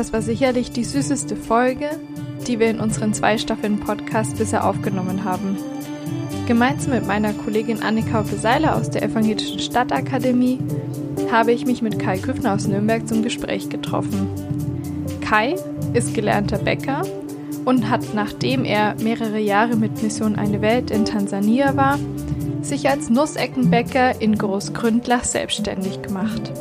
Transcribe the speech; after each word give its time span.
Das 0.00 0.14
war 0.14 0.22
sicherlich 0.22 0.72
die 0.72 0.84
süßeste 0.84 1.36
Folge, 1.36 1.90
die 2.46 2.58
wir 2.58 2.70
in 2.70 2.80
unseren 2.80 3.12
zwei 3.12 3.36
Staffeln 3.36 3.80
Podcast 3.80 4.38
bisher 4.38 4.66
aufgenommen 4.66 5.24
haben. 5.24 5.58
Gemeinsam 6.46 6.94
mit 6.94 7.06
meiner 7.06 7.34
Kollegin 7.34 7.82
Annika 7.82 8.22
Beseiler 8.22 8.76
aus 8.76 8.88
der 8.88 9.02
Evangelischen 9.02 9.58
Stadtakademie 9.58 10.58
habe 11.30 11.52
ich 11.52 11.66
mich 11.66 11.82
mit 11.82 11.98
Kai 11.98 12.16
Küffner 12.16 12.54
aus 12.54 12.66
Nürnberg 12.66 13.06
zum 13.06 13.22
Gespräch 13.22 13.68
getroffen. 13.68 14.30
Kai 15.20 15.54
ist 15.92 16.14
gelernter 16.14 16.56
Bäcker 16.56 17.02
und 17.66 17.90
hat, 17.90 18.14
nachdem 18.14 18.64
er 18.64 18.94
mehrere 19.02 19.38
Jahre 19.38 19.76
mit 19.76 20.02
Mission 20.02 20.36
Eine 20.36 20.62
Welt 20.62 20.90
in 20.90 21.04
Tansania 21.04 21.76
war, 21.76 21.98
sich 22.62 22.88
als 22.88 23.10
Nusseckenbäcker 23.10 24.18
in 24.22 24.38
Großgründlach 24.38 25.24
selbstständig 25.24 26.00
gemacht. 26.00 26.52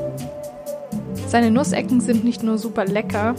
Seine 1.30 1.52
Nussecken 1.52 2.02
sind 2.02 2.24
nicht 2.24 2.42
nur 2.42 2.58
super 2.58 2.86
lecker, 2.86 3.36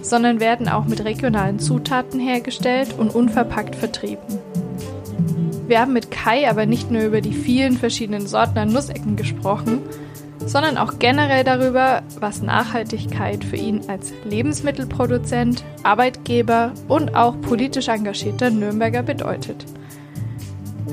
sondern 0.00 0.40
werden 0.40 0.66
auch 0.66 0.86
mit 0.86 1.04
regionalen 1.04 1.58
Zutaten 1.58 2.18
hergestellt 2.18 2.94
und 2.96 3.14
unverpackt 3.14 3.76
vertrieben. 3.76 4.22
Wir 5.68 5.80
haben 5.80 5.92
mit 5.92 6.10
Kai 6.10 6.48
aber 6.48 6.64
nicht 6.64 6.90
nur 6.90 7.02
über 7.02 7.20
die 7.20 7.34
vielen 7.34 7.76
verschiedenen 7.76 8.26
Sorten 8.26 8.56
an 8.58 8.72
Nussecken 8.72 9.16
gesprochen, 9.16 9.82
sondern 10.46 10.78
auch 10.78 10.98
generell 10.98 11.44
darüber, 11.44 12.02
was 12.18 12.40
Nachhaltigkeit 12.40 13.44
für 13.44 13.56
ihn 13.56 13.82
als 13.88 14.14
Lebensmittelproduzent, 14.24 15.64
Arbeitgeber 15.82 16.72
und 16.88 17.14
auch 17.14 17.38
politisch 17.42 17.88
engagierter 17.88 18.48
Nürnberger 18.48 19.02
bedeutet. 19.02 19.66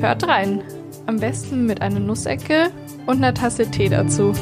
Hört 0.01 0.27
rein, 0.27 0.63
am 1.05 1.21
besten 1.21 1.65
mit 1.65 1.81
einer 1.81 2.01
Nussecke 2.01 2.71
und 3.05 3.17
einer 3.17 3.33
Tasse 3.33 3.71
Tee 3.71 3.87
dazu. 3.87 4.33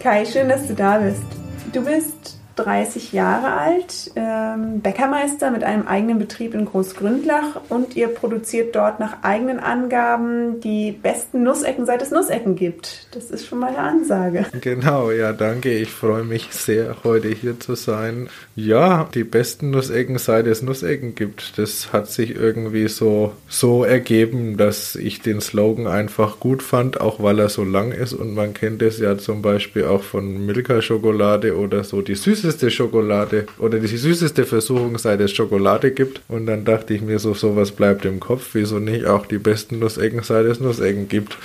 Kai, 0.00 0.24
schön, 0.24 0.48
dass 0.48 0.68
du 0.68 0.74
da 0.74 0.98
bist. 0.98 1.24
Du 1.72 1.84
bist 1.84 2.37
30 2.58 3.12
Jahre 3.12 3.52
alt, 3.52 4.10
ähm, 4.16 4.80
Bäckermeister 4.80 5.50
mit 5.50 5.62
einem 5.62 5.86
eigenen 5.86 6.18
Betrieb 6.18 6.54
in 6.54 6.64
Großgründlach 6.64 7.60
und 7.68 7.96
ihr 7.96 8.08
produziert 8.08 8.74
dort 8.74 8.98
nach 8.98 9.22
eigenen 9.22 9.60
Angaben 9.60 10.60
die 10.60 10.92
besten 10.92 11.44
Nussecken, 11.44 11.86
seit 11.86 12.02
es 12.02 12.10
Nussecken 12.10 12.56
gibt. 12.56 13.06
Das 13.12 13.30
ist 13.30 13.46
schon 13.46 13.60
mal 13.60 13.68
eine 13.68 13.78
Ansage. 13.78 14.46
Genau, 14.60 15.10
ja, 15.10 15.32
danke. 15.32 15.72
Ich 15.72 15.90
freue 15.90 16.24
mich 16.24 16.48
sehr, 16.50 16.96
heute 17.04 17.28
hier 17.28 17.60
zu 17.60 17.76
sein. 17.76 18.28
Ja, 18.56 19.08
die 19.14 19.24
besten 19.24 19.70
Nussecken, 19.70 20.18
seit 20.18 20.46
es 20.46 20.62
Nussecken 20.62 21.14
gibt. 21.14 21.58
Das 21.58 21.92
hat 21.92 22.10
sich 22.10 22.34
irgendwie 22.34 22.88
so, 22.88 23.32
so 23.48 23.84
ergeben, 23.84 24.56
dass 24.56 24.96
ich 24.96 25.22
den 25.22 25.40
Slogan 25.40 25.86
einfach 25.86 26.40
gut 26.40 26.62
fand, 26.62 27.00
auch 27.00 27.22
weil 27.22 27.38
er 27.38 27.48
so 27.48 27.62
lang 27.64 27.92
ist 27.92 28.14
und 28.14 28.34
man 28.34 28.52
kennt 28.52 28.82
es 28.82 28.98
ja 28.98 29.16
zum 29.16 29.42
Beispiel 29.42 29.84
auch 29.84 30.02
von 30.02 30.44
Milka-Schokolade 30.44 31.56
oder 31.56 31.84
so 31.84 32.02
die 32.02 32.16
süße 32.16 32.47
süßeste 32.48 32.70
Schokolade 32.70 33.46
oder 33.58 33.78
die 33.78 33.86
süßeste 33.86 34.46
Versuchung, 34.46 34.96
seit 34.96 35.20
es 35.20 35.32
Schokolade 35.32 35.92
gibt. 35.92 36.22
Und 36.28 36.46
dann 36.46 36.64
dachte 36.64 36.94
ich 36.94 37.02
mir 37.02 37.18
so, 37.18 37.34
sowas 37.34 37.72
bleibt 37.72 38.06
im 38.06 38.20
Kopf. 38.20 38.50
Wieso 38.54 38.78
nicht 38.78 39.04
auch 39.04 39.26
die 39.26 39.38
besten 39.38 39.78
Nussecken, 39.78 40.22
seit 40.22 40.46
es 40.46 40.58
Nussecken 40.58 41.08
gibt? 41.08 41.36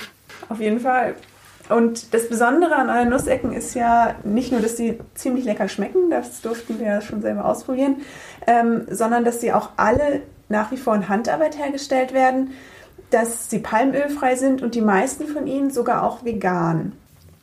Auf 0.48 0.60
jeden 0.60 0.80
Fall. 0.80 1.14
Und 1.68 2.14
das 2.14 2.28
Besondere 2.28 2.74
an 2.76 2.88
euren 2.88 3.10
Nussecken 3.10 3.52
ist 3.52 3.74
ja 3.74 4.14
nicht 4.24 4.50
nur, 4.50 4.60
dass 4.60 4.76
sie 4.76 4.98
ziemlich 5.14 5.44
lecker 5.44 5.68
schmecken, 5.68 6.10
das 6.10 6.40
durften 6.40 6.78
wir 6.78 6.86
ja 6.86 7.00
schon 7.00 7.22
selber 7.22 7.44
ausprobieren, 7.46 7.96
ähm, 8.46 8.82
sondern 8.90 9.24
dass 9.24 9.40
sie 9.40 9.52
auch 9.52 9.70
alle 9.76 10.20
nach 10.48 10.72
wie 10.72 10.76
vor 10.76 10.94
in 10.94 11.08
Handarbeit 11.08 11.58
hergestellt 11.58 12.12
werden, 12.12 12.50
dass 13.10 13.48
sie 13.48 13.60
palmölfrei 13.60 14.36
sind 14.36 14.62
und 14.62 14.74
die 14.74 14.82
meisten 14.82 15.26
von 15.26 15.46
ihnen 15.46 15.70
sogar 15.70 16.02
auch 16.02 16.24
vegan. 16.24 16.92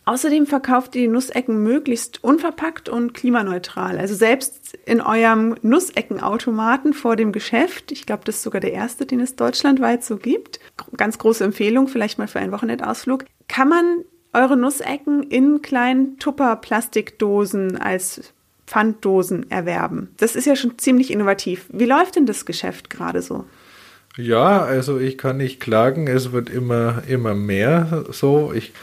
Außerdem 0.05 0.47
verkauft 0.47 0.95
ihr 0.95 1.03
die 1.03 1.07
Nussecken 1.07 1.61
möglichst 1.61 2.23
unverpackt 2.23 2.89
und 2.89 3.13
klimaneutral. 3.13 3.99
Also 3.99 4.15
selbst 4.15 4.77
in 4.85 4.99
eurem 4.99 5.55
Nusseckenautomaten 5.61 6.93
vor 6.93 7.15
dem 7.15 7.31
Geschäft, 7.31 7.91
ich 7.91 8.07
glaube, 8.07 8.23
das 8.25 8.37
ist 8.37 8.43
sogar 8.43 8.61
der 8.61 8.73
erste, 8.73 9.05
den 9.05 9.19
es 9.19 9.35
deutschlandweit 9.35 10.03
so 10.03 10.17
gibt. 10.17 10.59
Ganz 10.97 11.19
große 11.19 11.43
Empfehlung, 11.43 11.87
vielleicht 11.87 12.17
mal 12.17 12.27
für 12.27 12.39
einen 12.39 12.51
Wochenendausflug. 12.51 13.25
Kann 13.47 13.69
man 13.69 14.03
eure 14.33 14.57
Nussecken 14.57 15.23
in 15.23 15.61
kleinen 15.61 16.17
Tupper-Plastikdosen 16.17 17.77
als 17.77 18.33
Pfanddosen 18.65 19.51
erwerben? 19.51 20.09
Das 20.17 20.35
ist 20.35 20.45
ja 20.45 20.55
schon 20.55 20.79
ziemlich 20.79 21.11
innovativ. 21.11 21.67
Wie 21.71 21.85
läuft 21.85 22.15
denn 22.15 22.25
das 22.25 22.45
Geschäft 22.45 22.89
gerade 22.89 23.21
so? 23.21 23.45
Ja, 24.17 24.61
also 24.61 24.99
ich 24.99 25.17
kann 25.17 25.37
nicht 25.37 25.59
klagen, 25.59 26.07
es 26.07 26.31
wird 26.31 26.49
immer, 26.49 27.03
immer 27.07 27.35
mehr 27.35 28.05
so. 28.09 28.51
Ich 28.53 28.73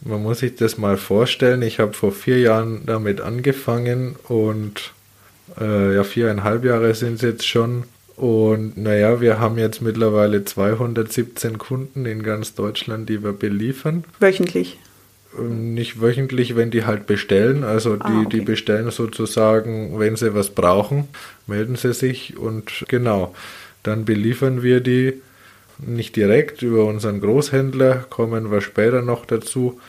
man 0.00 0.22
muss 0.22 0.40
sich 0.40 0.56
das 0.56 0.78
mal 0.78 0.96
vorstellen. 0.96 1.62
Ich 1.62 1.78
habe 1.78 1.92
vor 1.92 2.12
vier 2.12 2.38
Jahren 2.40 2.82
damit 2.86 3.20
angefangen 3.20 4.16
und 4.28 4.92
äh, 5.60 5.94
ja, 5.94 6.04
viereinhalb 6.04 6.64
Jahre 6.64 6.94
sind 6.94 7.14
es 7.14 7.22
jetzt 7.22 7.46
schon. 7.46 7.84
Und 8.16 8.76
naja, 8.76 9.20
wir 9.20 9.38
haben 9.38 9.58
jetzt 9.58 9.80
mittlerweile 9.80 10.44
217 10.44 11.58
Kunden 11.58 12.04
in 12.04 12.22
ganz 12.22 12.54
Deutschland, 12.54 13.08
die 13.08 13.22
wir 13.22 13.32
beliefern. 13.32 14.04
Wöchentlich? 14.18 14.78
Ähm, 15.38 15.74
nicht 15.74 16.00
wöchentlich, 16.00 16.56
wenn 16.56 16.70
die 16.70 16.84
halt 16.84 17.06
bestellen. 17.06 17.62
Also 17.62 17.96
die, 17.96 18.02
ah, 18.02 18.20
okay. 18.20 18.38
die 18.38 18.40
bestellen 18.40 18.90
sozusagen, 18.90 19.98
wenn 19.98 20.16
sie 20.16 20.34
was 20.34 20.50
brauchen, 20.50 21.08
melden 21.46 21.76
sie 21.76 21.92
sich 21.92 22.36
und 22.36 22.84
genau, 22.88 23.34
dann 23.82 24.04
beliefern 24.04 24.62
wir 24.62 24.80
die 24.80 25.22
nicht 25.78 26.16
direkt 26.16 26.62
über 26.62 26.84
unseren 26.84 27.20
Großhändler, 27.20 28.06
kommen 28.10 28.50
wir 28.50 28.60
später 28.60 29.02
noch 29.02 29.24
dazu. 29.26 29.80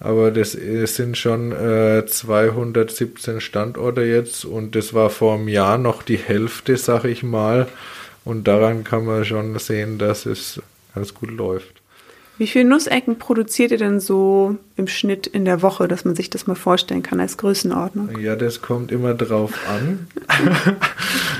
Aber 0.00 0.30
das 0.30 0.52
sind 0.52 1.18
schon 1.18 1.50
äh, 1.50 2.06
217 2.06 3.40
Standorte 3.40 4.02
jetzt 4.02 4.44
und 4.44 4.76
das 4.76 4.94
war 4.94 5.10
vor 5.10 5.34
einem 5.34 5.48
Jahr 5.48 5.76
noch 5.76 6.02
die 6.04 6.18
Hälfte, 6.18 6.76
sag 6.76 7.04
ich 7.04 7.22
mal. 7.24 7.66
Und 8.24 8.46
daran 8.46 8.84
kann 8.84 9.06
man 9.06 9.24
schon 9.24 9.58
sehen, 9.58 9.98
dass 9.98 10.26
es 10.26 10.62
ganz 10.94 11.14
gut 11.14 11.30
läuft. 11.30 11.77
Wie 12.38 12.46
viele 12.46 12.68
Nussecken 12.68 13.18
produziert 13.18 13.72
ihr 13.72 13.78
denn 13.78 13.98
so 13.98 14.56
im 14.76 14.86
Schnitt 14.86 15.26
in 15.26 15.44
der 15.44 15.60
Woche, 15.60 15.88
dass 15.88 16.04
man 16.04 16.14
sich 16.14 16.30
das 16.30 16.46
mal 16.46 16.54
vorstellen 16.54 17.02
kann 17.02 17.18
als 17.18 17.36
Größenordnung? 17.36 18.16
Ja, 18.20 18.36
das 18.36 18.62
kommt 18.62 18.92
immer 18.92 19.12
drauf 19.14 19.52
an. 19.68 20.06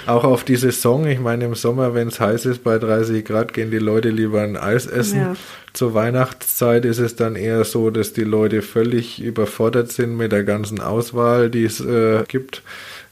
Auch 0.07 0.25
auf 0.25 0.43
die 0.43 0.57
Saison. 0.57 1.07
Ich 1.07 1.21
meine, 1.21 1.45
im 1.45 1.55
Sommer, 1.55 1.95
wenn 1.95 2.09
es 2.09 2.19
heiß 2.19 2.47
ist 2.47 2.65
bei 2.65 2.79
30 2.79 3.25
Grad, 3.25 3.55
gehen 3.55 3.71
die 3.71 3.79
Leute 3.79 4.11
lieber 4.11 4.43
ein 4.43 4.57
Eis 4.57 4.87
essen. 4.87 5.21
Ja. 5.21 5.37
Zur 5.73 5.95
Weihnachtszeit 5.95 6.85
ist 6.85 6.99
es 6.99 7.15
dann 7.15 7.37
eher 7.37 7.65
so, 7.65 7.91
dass 7.91 8.13
die 8.13 8.25
Leute 8.25 8.61
völlig 8.61 9.23
überfordert 9.23 9.93
sind 9.93 10.17
mit 10.17 10.33
der 10.33 10.43
ganzen 10.43 10.81
Auswahl, 10.81 11.49
die 11.49 11.65
es 11.65 11.79
äh, 11.81 12.25
gibt. 12.27 12.63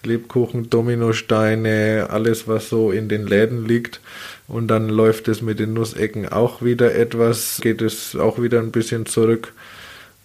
Lebkuchen, 0.03 0.70
Dominosteine, 0.70 2.08
alles, 2.10 2.48
was 2.48 2.68
so 2.68 2.91
in 2.91 3.08
den 3.08 3.26
Läden 3.26 3.66
liegt. 3.66 4.00
Und 4.49 4.69
dann 4.69 4.89
läuft 4.89 5.29
es 5.29 5.43
mit 5.43 5.59
den 5.59 5.75
Nussecken 5.75 6.29
auch 6.29 6.62
wieder 6.62 6.95
etwas, 6.95 7.61
geht 7.61 7.83
es 7.83 8.15
auch 8.15 8.41
wieder 8.41 8.61
ein 8.61 8.71
bisschen 8.71 9.07
zurück. 9.07 9.53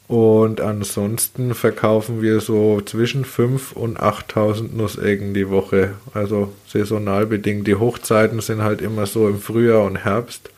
Und 0.07 0.59
ansonsten 0.59 1.53
verkaufen 1.53 2.21
wir 2.21 2.41
so 2.41 2.81
zwischen 2.81 3.23
5.000 3.23 3.73
und 3.75 3.99
8.000 3.99 4.75
Nussecken 4.75 5.33
die 5.33 5.49
Woche. 5.49 5.93
Also 6.13 6.51
saisonal 6.67 7.25
bedingt. 7.25 7.65
Die 7.65 7.75
Hochzeiten 7.75 8.41
sind 8.41 8.61
halt 8.61 8.81
immer 8.81 9.05
so 9.05 9.29
im 9.29 9.39
Frühjahr 9.39 9.85
und 9.85 10.03
Herbst. 10.03 10.49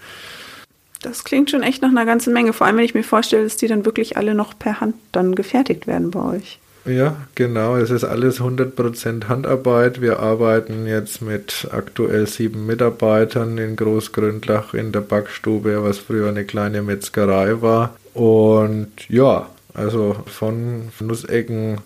Das 1.04 1.24
klingt 1.24 1.52
schon 1.52 1.62
echt 1.62 1.84
nach 1.84 1.90
einer 1.90 2.06
ganzen 2.06 2.34
Menge. 2.34 2.52
Vor 2.52 2.66
allem, 2.66 2.78
wenn 2.78 2.86
ich 2.86 2.96
mir 2.96 3.04
vorstelle, 3.04 3.44
dass 3.44 3.58
die 3.58 3.68
dann 3.68 3.86
wirklich 3.86 4.18
alle 4.18 4.34
noch 4.34 4.58
per 4.58 4.80
Hand 4.80 4.96
dann 5.12 5.36
gefertigt 5.36 5.86
werden 5.86 6.10
bei 6.10 6.38
euch. 6.38 6.60
Ja, 6.86 7.16
genau. 7.36 7.78
Es 7.78 7.92
ist 7.92 8.04
alles 8.04 8.42
100% 8.42 9.28
Handarbeit. 9.30 10.02
Wir 10.02 10.20
arbeiten 10.20 10.86
jetzt 10.86 11.22
mit 11.22 11.68
aktuell 11.72 12.28
sieben 12.28 12.66
Mitarbeitern 12.66 13.58
in 13.58 13.76
Großgründlach 13.76 14.74
in 14.74 14.92
der 14.92 15.02
Backstube, 15.02 15.82
was 15.84 16.00
früher 16.00 16.28
eine 16.28 16.44
kleine 16.44 16.82
Metzgerei 16.82 17.62
war. 17.62 17.96
Und 18.14 18.92
ja, 19.08 19.50
also 19.74 20.16
von 20.26 20.90
Nussecken, 21.00 21.80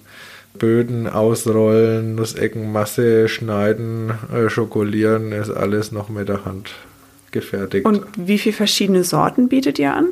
Böden 0.57 1.07
ausrollen, 1.07 2.15
Nusseckenmasse 2.15 3.29
schneiden, 3.29 4.11
äh, 4.33 4.49
schokolieren, 4.49 5.31
ist 5.31 5.51
alles 5.51 5.91
noch 5.91 6.09
mit 6.09 6.27
der 6.27 6.45
Hand 6.45 6.71
gefertigt. 7.31 7.85
Und 7.85 8.03
wie 8.17 8.39
viele 8.39 8.55
verschiedene 8.55 9.03
Sorten 9.03 9.47
bietet 9.47 9.77
ihr 9.77 9.93
an? 9.93 10.09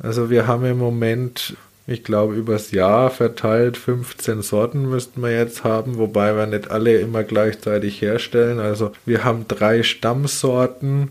Also 0.00 0.30
wir 0.30 0.46
haben 0.46 0.64
im 0.64 0.78
Moment 0.78 1.56
ich 1.88 2.04
glaube, 2.04 2.34
übers 2.34 2.70
Jahr 2.70 3.08
verteilt 3.08 3.78
15 3.78 4.42
Sorten 4.42 4.90
müssten 4.90 5.22
wir 5.22 5.32
jetzt 5.32 5.64
haben, 5.64 5.96
wobei 5.96 6.36
wir 6.36 6.44
nicht 6.44 6.70
alle 6.70 6.98
immer 6.98 7.24
gleichzeitig 7.24 8.02
herstellen. 8.02 8.60
Also 8.60 8.92
wir 9.06 9.24
haben 9.24 9.46
drei 9.48 9.82
Stammsorten, 9.82 11.08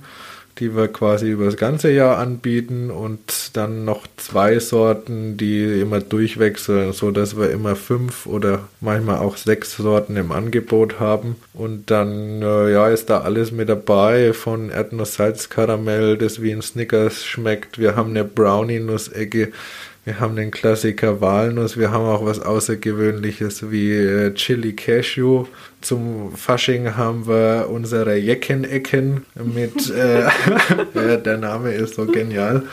die 0.60 0.76
wir 0.76 0.88
quasi 0.88 1.32
über 1.32 1.46
das 1.46 1.58
ganze 1.58 1.90
Jahr 1.90 2.20
anbieten 2.20 2.92
und 2.92 3.58
dann 3.58 3.86
noch 3.86 4.06
zwei 4.18 4.60
Sorten, 4.60 5.36
die 5.36 5.82
immer 5.82 6.00
durchwechseln, 6.00 6.94
so 6.94 7.10
dass 7.10 7.36
wir 7.36 7.50
immer 7.50 7.76
fünf 7.76 8.28
oder 8.28 8.68
manchmal 8.80 9.18
auch 9.18 9.36
sechs 9.36 9.78
Sorten 9.78 10.16
im 10.16 10.32
Angebot 10.32 11.00
haben. 11.00 11.38
Und 11.56 11.90
dann 11.90 12.44
äh, 12.44 12.72
ja 12.72 12.88
ist 12.90 13.10
da 13.10 13.22
alles 13.22 13.52
mit 13.52 13.68
dabei, 13.68 14.32
von 14.32 14.70
Erdnuss-Salzkaramell, 14.70 16.18
das 16.18 16.40
wie 16.40 16.52
ein 16.52 16.62
Snickers 16.62 17.26
schmeckt. 17.26 17.80
Wir 17.80 17.96
haben 17.96 18.12
eine 18.12 18.26
Brownie-Nussecke 18.26 19.52
Wir 20.08 20.22
haben 20.22 20.38
den 20.38 20.52
Klassiker 20.52 21.20
Walnuss, 21.20 21.76
wir 21.76 21.92
haben 21.92 22.06
auch 22.06 22.24
was 22.26 22.40
Außergewöhnliches 22.40 23.72
wie 23.72 23.92
äh, 23.92 24.34
Chili 24.36 24.72
Cashew. 24.72 25.48
Zum 25.82 26.32
Fasching 26.32 26.96
haben 26.96 27.28
wir 27.28 27.68
unsere 27.70 28.16
Jecken-Ecken 28.16 29.26
mit, 29.36 29.90
äh, 29.92 30.30
der 31.26 31.38
Name 31.38 31.74
ist 31.74 31.96
so 31.96 32.06
genial, 32.06 32.64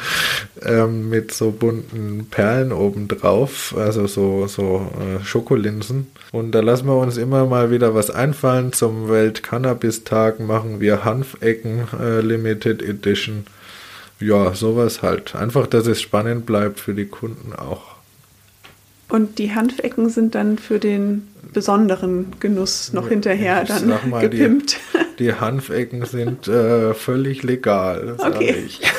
ähm, 0.63 1.09
mit 1.11 1.33
so 1.33 1.51
bunten 1.51 2.29
Perlen 2.31 2.71
obendrauf, 2.71 3.75
also 3.77 4.07
so, 4.07 4.47
so 4.47 4.93
äh, 5.01 5.25
Schokolinsen. 5.25 6.07
Und 6.31 6.53
da 6.53 6.61
lassen 6.61 6.87
wir 6.87 6.97
uns 6.97 7.17
immer 7.17 7.47
mal 7.47 7.73
wieder 7.73 7.97
was 7.97 8.11
einfallen. 8.13 8.73
Zum 8.73 9.09
Welt-Cannabis-Tag 9.09 10.39
machen 10.39 10.79
wir 10.79 11.05
Hanfecken 11.05 11.89
äh, 12.01 12.21
Limited 12.21 12.81
Edition 12.81 13.45
ja, 14.21 14.55
sowas 14.55 15.03
halt. 15.03 15.35
Einfach, 15.35 15.67
dass 15.67 15.87
es 15.87 16.01
spannend 16.01 16.47
bleibt 16.47 16.81
für 16.81 16.95
die 16.95 17.07
Kunden 17.07 17.53
auch. 17.53 17.95
Und 19.09 19.39
die 19.39 19.55
Hanfecken 19.55 20.09
sind 20.09 20.35
dann 20.35 20.59
für 20.59 20.79
den 20.79 21.29
besonderen 21.53 22.33
Genuss 22.41 22.93
noch 22.93 23.09
hinterher 23.09 23.63
ich 23.63 23.69
dann 23.69 23.89
sag 23.89 24.07
mal, 24.07 24.29
gepimpt. 24.29 24.81
Die, 25.19 25.25
die 25.25 25.35
Hanfecken 25.35 26.05
sind 26.05 26.49
äh, 26.49 26.95
völlig 26.95 27.43
legal. 27.43 28.17
Okay. 28.19 28.65
Ich. 28.67 28.81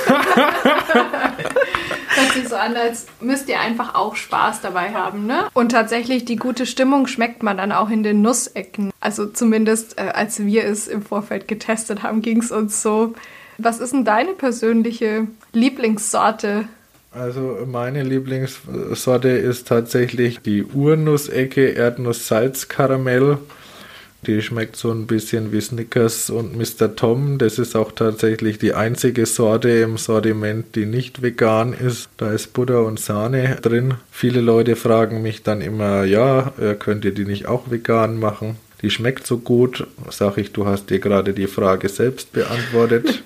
Hört 2.15 2.31
sich 2.33 2.47
so 2.47 2.55
an, 2.55 2.77
als 2.77 3.07
müsst 3.19 3.49
ihr 3.49 3.59
einfach 3.59 3.93
auch 3.93 4.15
Spaß 4.15 4.61
dabei 4.61 4.93
haben, 4.93 5.25
ne? 5.25 5.47
Und 5.53 5.73
tatsächlich, 5.73 6.23
die 6.23 6.37
gute 6.37 6.65
Stimmung 6.65 7.07
schmeckt 7.07 7.43
man 7.43 7.57
dann 7.57 7.73
auch 7.73 7.89
in 7.89 8.03
den 8.03 8.21
Nussecken. 8.21 8.91
Also 9.01 9.25
zumindest, 9.25 9.99
äh, 9.99 10.11
als 10.13 10.39
wir 10.45 10.63
es 10.63 10.87
im 10.87 11.01
Vorfeld 11.01 11.49
getestet 11.49 12.03
haben, 12.03 12.21
ging 12.21 12.39
es 12.39 12.51
uns 12.51 12.81
so. 12.81 13.15
Was 13.57 13.79
ist 13.79 13.93
denn 13.93 14.05
deine 14.05 14.33
persönliche 14.33 15.27
Lieblingssorte? 15.53 16.65
Also 17.11 17.59
meine 17.65 18.03
Lieblingssorte 18.03 19.29
ist 19.29 19.67
tatsächlich 19.67 20.41
die 20.41 20.63
Urnussecke 20.65 21.69
Erdnuss-Salz-Karamell. 21.69 23.37
Die 24.27 24.41
schmeckt 24.41 24.75
so 24.75 24.91
ein 24.91 25.05
bisschen 25.05 25.51
wie 25.51 25.61
Snickers 25.61 26.29
und 26.29 26.57
Mr. 26.57 26.95
Tom. 26.95 27.37
Das 27.37 27.59
ist 27.59 27.75
auch 27.75 27.91
tatsächlich 27.91 28.57
die 28.57 28.73
einzige 28.73 29.25
Sorte 29.27 29.69
im 29.69 29.97
Sortiment, 29.97 30.75
die 30.75 30.85
nicht 30.85 31.21
vegan 31.21 31.73
ist. 31.73 32.09
Da 32.17 32.31
ist 32.31 32.51
Butter 32.51 32.83
und 32.85 32.99
Sahne 32.99 33.59
drin. 33.61 33.93
Viele 34.11 34.41
Leute 34.41 34.75
fragen 34.75 35.21
mich 35.21 35.43
dann 35.43 35.61
immer, 35.61 36.03
ja, 36.03 36.53
äh, 36.59 36.73
könnt 36.73 37.05
ihr 37.05 37.13
die 37.13 37.25
nicht 37.25 37.47
auch 37.47 37.69
vegan 37.69 38.19
machen? 38.19 38.57
Die 38.81 38.89
schmeckt 38.89 39.25
so 39.25 39.37
gut. 39.37 39.87
Sag 40.09 40.37
ich, 40.37 40.51
du 40.51 40.65
hast 40.65 40.89
dir 40.89 40.99
gerade 40.99 41.33
die 41.33 41.47
Frage 41.47 41.89
selbst 41.89 42.31
beantwortet. 42.33 43.23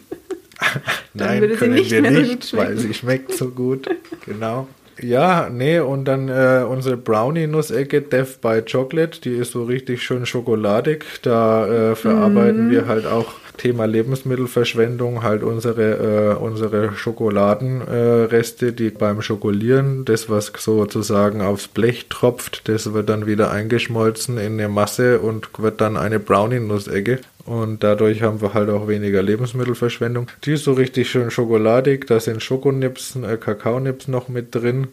Nein, 1.14 1.56
können 1.58 1.74
nicht 1.74 1.92
wir 1.92 2.02
nicht, 2.02 2.44
so 2.44 2.58
weil 2.58 2.78
sie 2.78 2.94
schmeckt 2.94 3.34
so 3.34 3.50
gut. 3.50 3.88
Genau. 4.26 4.68
Ja, 5.02 5.50
nee, 5.50 5.80
und 5.80 6.06
dann 6.06 6.30
äh, 6.30 6.66
unsere 6.68 6.98
Brownie-Nussecke 6.98 8.02
Death 8.02 8.42
by 8.42 8.62
Chocolate, 8.62 9.22
die 9.22 9.36
ist 9.36 9.52
so 9.52 9.64
richtig 9.64 10.04
schön 10.04 10.26
schokoladig. 10.26 11.06
Da 11.22 11.68
äh, 11.68 11.96
verarbeiten 11.96 12.68
mm. 12.68 12.72
wir 12.72 12.88
halt 12.88 13.06
auch 13.06 13.34
Thema 13.60 13.86
Lebensmittelverschwendung, 13.86 15.22
halt 15.22 15.44
unsere, 15.44 16.34
äh, 16.34 16.36
unsere 16.36 16.94
Schokoladenreste, 16.94 18.68
äh, 18.68 18.72
die 18.72 18.90
beim 18.90 19.22
Schokolieren, 19.22 20.06
das 20.06 20.30
was 20.30 20.54
sozusagen 20.58 21.42
aufs 21.42 21.68
Blech 21.68 22.08
tropft, 22.10 22.68
das 22.70 22.94
wird 22.94 23.10
dann 23.10 23.26
wieder 23.26 23.52
eingeschmolzen 23.52 24.38
in 24.38 24.54
eine 24.54 24.70
Masse 24.70 25.20
und 25.20 25.50
wird 25.58 25.82
dann 25.82 25.98
eine 25.98 26.20
Brownie-Nussecke. 26.20 27.20
Und 27.46 27.84
dadurch 27.84 28.22
haben 28.22 28.42
wir 28.42 28.54
halt 28.54 28.70
auch 28.70 28.88
weniger 28.88 29.24
Lebensmittelverschwendung. 29.24 30.28
Die 30.44 30.54
ist 30.54 30.66
so 30.66 30.74
richtig 30.74 31.10
schön 31.10 31.32
schokoladig. 31.32 32.06
Da 32.08 32.20
sind 32.20 32.44
Schokonips, 32.44 33.16
äh, 33.16 33.38
Kakaonips 33.38 34.08
noch 34.08 34.30
mit 34.30 34.54
drin. 34.54 34.88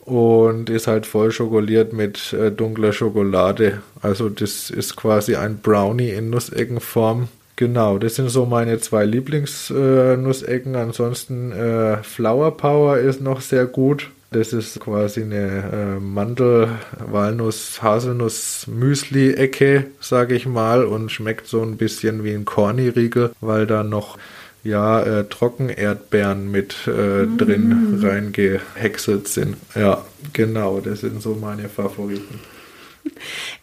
Und 0.00 0.70
ist 0.70 0.86
halt 0.86 1.04
voll 1.04 1.32
schokoliert 1.32 1.92
mit 1.92 2.32
äh, 2.32 2.52
dunkler 2.52 2.92
Schokolade. 2.92 3.82
Also 4.02 4.28
das 4.28 4.70
ist 4.70 4.96
quasi 4.96 5.34
ein 5.34 5.58
Brownie 5.58 6.10
in 6.10 6.30
Nusseckenform. 6.30 7.28
Genau, 7.56 7.98
das 7.98 8.16
sind 8.16 8.28
so 8.28 8.46
meine 8.46 8.78
zwei 8.78 9.04
Lieblingsnussecken. 9.04 10.74
Äh, 10.74 10.78
Ansonsten 10.78 11.52
äh, 11.52 12.02
Flower 12.02 12.56
Power 12.56 12.98
ist 12.98 13.20
noch 13.20 13.40
sehr 13.40 13.66
gut. 13.66 14.10
Das 14.30 14.52
ist 14.52 14.80
quasi 14.80 15.22
eine 15.22 15.96
äh, 15.96 16.00
Mandel, 16.00 16.68
Walnuss, 16.98 17.80
Haselnuss, 17.80 18.66
Müsli-Ecke, 18.66 19.86
sage 20.00 20.34
ich 20.34 20.46
mal, 20.46 20.84
und 20.84 21.12
schmeckt 21.12 21.46
so 21.46 21.62
ein 21.62 21.76
bisschen 21.76 22.24
wie 22.24 22.32
ein 22.32 22.44
Corny-Riegel, 22.44 23.32
weil 23.40 23.66
da 23.66 23.84
noch 23.84 24.18
ja, 24.64 25.00
äh, 25.02 25.24
Trockenerdbeeren 25.28 26.50
mit 26.50 26.74
äh, 26.88 27.22
mm. 27.22 27.38
drin 27.38 28.00
reingehäckselt 28.02 29.28
sind. 29.28 29.56
Ja, 29.76 30.04
genau, 30.32 30.80
das 30.80 31.02
sind 31.02 31.22
so 31.22 31.34
meine 31.34 31.68
Favoriten. 31.68 32.40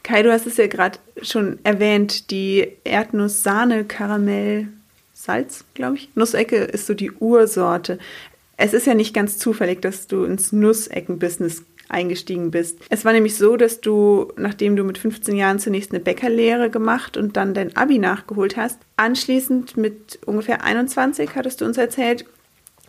Kai, 0.04 0.24
du 0.24 0.31
hast 0.31 0.48
es 0.48 0.56
ja 0.56 0.68
gerade 0.68 0.98
schon 1.21 1.59
erwähnt, 1.63 2.31
die 2.31 2.69
Erdnuss-Sahne-Karamell. 2.86 4.68
Salz, 5.13 5.63
glaube 5.74 5.98
ich. 5.98 6.09
Nussecke 6.16 6.57
ist 6.57 6.88
so 6.88 6.94
die 6.94 7.12
Ursorte 7.12 8.00
es 8.57 8.73
ist 8.73 8.88
ja 8.88 8.94
nicht 8.94 9.13
ganz 9.13 9.38
zufällig, 9.38 9.81
dass 9.81 10.07
du 10.07 10.23
ins 10.23 10.51
Nussecken-Business 10.51 11.63
eingestiegen 11.89 12.51
bist. 12.51 12.79
Es 12.89 13.05
war 13.05 13.13
nämlich 13.13 13.35
so, 13.35 13.57
dass 13.57 13.81
du, 13.81 14.31
nachdem 14.38 14.75
du 14.75 14.83
mit 14.83 14.97
15 14.97 15.35
Jahren 15.35 15.59
zunächst 15.59 15.91
eine 15.91 16.00
Bäckerlehre 16.00 16.69
gemacht 16.69 17.17
und 17.17 17.38
dann 17.38 17.53
dein 17.53 17.75
Abi 17.75 18.00
nachgeholt 18.00 18.57
hast, 18.57 18.79
anschließend 18.97 19.77
mit 19.77 20.19
ungefähr 20.25 20.63
21, 20.63 21.35
hattest 21.35 21.61
du 21.61 21.65
uns 21.65 21.77
erzählt, 21.77 22.25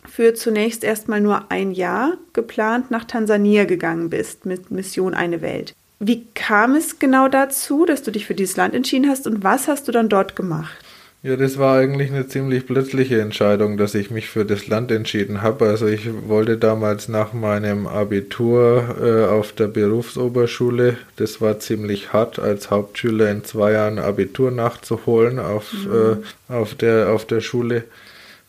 für 0.07 0.33
zunächst 0.33 0.83
erstmal 0.83 1.21
nur 1.21 1.51
ein 1.51 1.71
Jahr 1.71 2.17
geplant 2.33 2.91
nach 2.91 3.05
Tansania 3.05 3.65
gegangen 3.65 4.09
bist 4.09 4.45
mit 4.45 4.71
Mission 4.71 5.13
Eine 5.13 5.41
Welt. 5.41 5.73
Wie 5.99 6.25
kam 6.35 6.75
es 6.75 6.99
genau 6.99 7.27
dazu, 7.27 7.85
dass 7.85 8.03
du 8.03 8.11
dich 8.11 8.25
für 8.25 8.35
dieses 8.35 8.57
Land 8.57 8.75
entschieden 8.75 9.09
hast 9.09 9.27
und 9.27 9.43
was 9.43 9.67
hast 9.67 9.87
du 9.87 9.91
dann 9.91 10.09
dort 10.09 10.35
gemacht? 10.35 10.84
Ja, 11.25 11.35
das 11.35 11.57
war 11.57 11.79
eigentlich 11.79 12.11
eine 12.11 12.27
ziemlich 12.27 12.67
plötzliche 12.67 13.19
Entscheidung, 13.19 13.77
dass 13.77 13.95
ich 13.95 14.11
mich 14.11 14.29
für 14.29 14.45
das 14.45 14.67
Land 14.67 14.91
entschieden 14.91 15.41
habe. 15.41 15.65
Also 15.65 15.87
ich 15.87 16.07
wollte 16.27 16.55
damals 16.55 17.07
nach 17.07 17.33
meinem 17.33 17.87
Abitur 17.87 18.95
äh, 19.01 19.25
auf 19.25 19.51
der 19.51 19.65
Berufsoberschule, 19.65 20.97
das 21.15 21.41
war 21.41 21.57
ziemlich 21.57 22.13
hart, 22.13 22.37
als 22.37 22.69
Hauptschüler 22.69 23.31
in 23.31 23.43
zwei 23.43 23.71
Jahren 23.71 23.97
Abitur 23.97 24.51
nachzuholen 24.51 25.39
auf, 25.39 25.73
mhm. 25.73 26.21
äh, 26.49 26.53
auf, 26.53 26.75
der, 26.75 27.09
auf 27.09 27.25
der 27.25 27.41
Schule. 27.41 27.85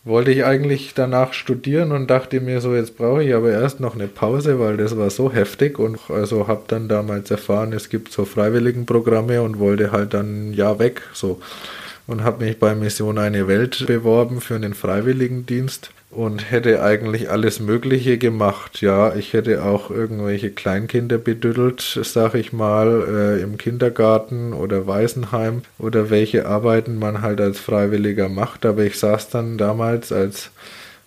Wollte 0.03 0.29
ich 0.29 0.45
eigentlich 0.45 0.93
danach 0.93 1.33
studieren 1.33 1.91
und 1.91 2.11
dachte 2.11 2.39
mir 2.41 2.61
so, 2.61 2.75
jetzt 2.75 2.95
brauche 2.95 3.23
ich 3.23 3.33
aber 3.33 3.49
erst 3.49 3.79
noch 3.79 3.95
eine 3.95 4.07
Pause, 4.07 4.59
weil 4.59 4.77
das 4.77 4.95
war 4.95 5.09
so 5.09 5.33
heftig 5.33 5.79
und 5.79 5.97
also 6.09 6.47
habe 6.47 6.65
dann 6.67 6.87
damals 6.87 7.31
erfahren, 7.31 7.73
es 7.73 7.89
gibt 7.89 8.11
so 8.11 8.23
Freiwilligenprogramme 8.23 9.41
und 9.41 9.57
wollte 9.57 9.91
halt 9.91 10.13
dann 10.13 10.51
ein 10.51 10.53
Jahr 10.53 10.77
weg, 10.77 11.01
so 11.13 11.41
und 12.07 12.23
habe 12.23 12.45
mich 12.45 12.57
bei 12.57 12.73
Mission 12.73 13.17
Eine 13.17 13.47
Welt 13.47 13.85
beworben 13.85 14.41
für 14.41 14.55
einen 14.55 14.73
Freiwilligendienst 14.73 15.91
und 16.09 16.49
hätte 16.49 16.81
eigentlich 16.81 17.29
alles 17.29 17.59
Mögliche 17.59 18.17
gemacht. 18.17 18.81
Ja, 18.81 19.13
ich 19.13 19.33
hätte 19.33 19.63
auch 19.63 19.91
irgendwelche 19.91 20.49
Kleinkinder 20.51 21.17
bedüdelt, 21.17 21.99
sag 22.01 22.33
ich 22.33 22.53
mal, 22.53 23.03
äh, 23.37 23.41
im 23.41 23.57
Kindergarten 23.57 24.53
oder 24.53 24.87
Waisenheim 24.87 25.63
oder 25.77 26.09
welche 26.09 26.47
Arbeiten 26.47 26.97
man 26.97 27.21
halt 27.21 27.41
als 27.41 27.59
Freiwilliger 27.59 28.29
macht. 28.29 28.65
Aber 28.65 28.83
ich 28.83 28.97
saß 28.97 29.29
dann 29.29 29.57
damals 29.57 30.11
als 30.13 30.51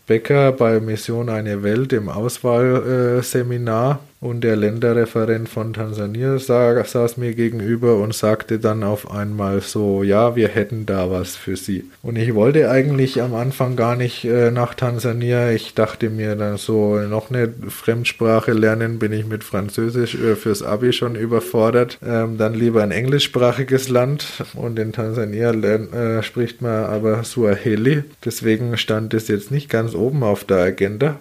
Becker 0.07 0.53
bei 0.53 0.81
Mission 0.81 1.31
Eine 1.31 1.63
Welt 1.63 1.93
im 1.93 2.09
Auswahlseminar 2.11 4.01
und 4.21 4.43
der 4.43 4.55
Länderreferent 4.55 5.49
von 5.49 5.73
Tansania 5.73 6.39
saß 6.39 7.17
mir 7.17 7.35
gegenüber 7.35 7.97
und 7.97 8.15
sagte 8.15 8.59
dann 8.59 8.85
auf 8.85 9.11
einmal 9.11 9.63
so, 9.63 10.03
ja, 10.03 10.37
wir 10.37 10.49
hätten 10.49 10.85
da 10.85 11.11
was 11.11 11.37
für 11.37 11.57
Sie. 11.57 11.85
Und 12.03 12.17
ich 12.17 12.35
wollte 12.35 12.71
eigentlich 12.71 13.23
am 13.23 13.35
Anfang 13.35 13.77
gar 13.77 13.97
nicht 13.97 14.27
äh, 14.27 14.51
nach 14.51 14.75
Tansania. 14.75 15.53
Ich 15.53 15.73
dachte 15.75 16.11
mir 16.11 16.37
dann 16.37 16.59
so, 16.59 16.99
noch 16.99 17.31
eine 17.31 17.53
Fremdsprache 17.69 18.53
lernen, 18.53 18.99
bin 18.99 19.13
ich 19.13 19.27
mit 19.27 19.43
Französisch 19.43 20.15
äh, 20.17 20.37
fürs 20.37 20.63
Abi 20.63 20.93
schon 20.93 21.15
überfordert. 21.15 21.99
Ähm, 22.07 22.37
dann 22.37 22.53
lieber 22.53 22.83
ein 22.83 22.91
englischsprachiges 22.91 23.89
Land 23.89 24.45
und 24.53 24.79
in 24.79 24.93
Tansania 24.93 25.53
äh, 25.53 26.23
spricht 26.23 26.61
man 26.61 26.85
aber 26.85 27.25
Suaheli. 27.25 28.05
Deswegen 28.23 28.77
stand 28.77 29.15
es 29.15 29.29
jetzt 29.29 29.51
nicht 29.51 29.71
ganz 29.71 29.95
oben 29.95 30.23
auf 30.23 30.45
der 30.45 30.59
Agenda. 30.59 31.19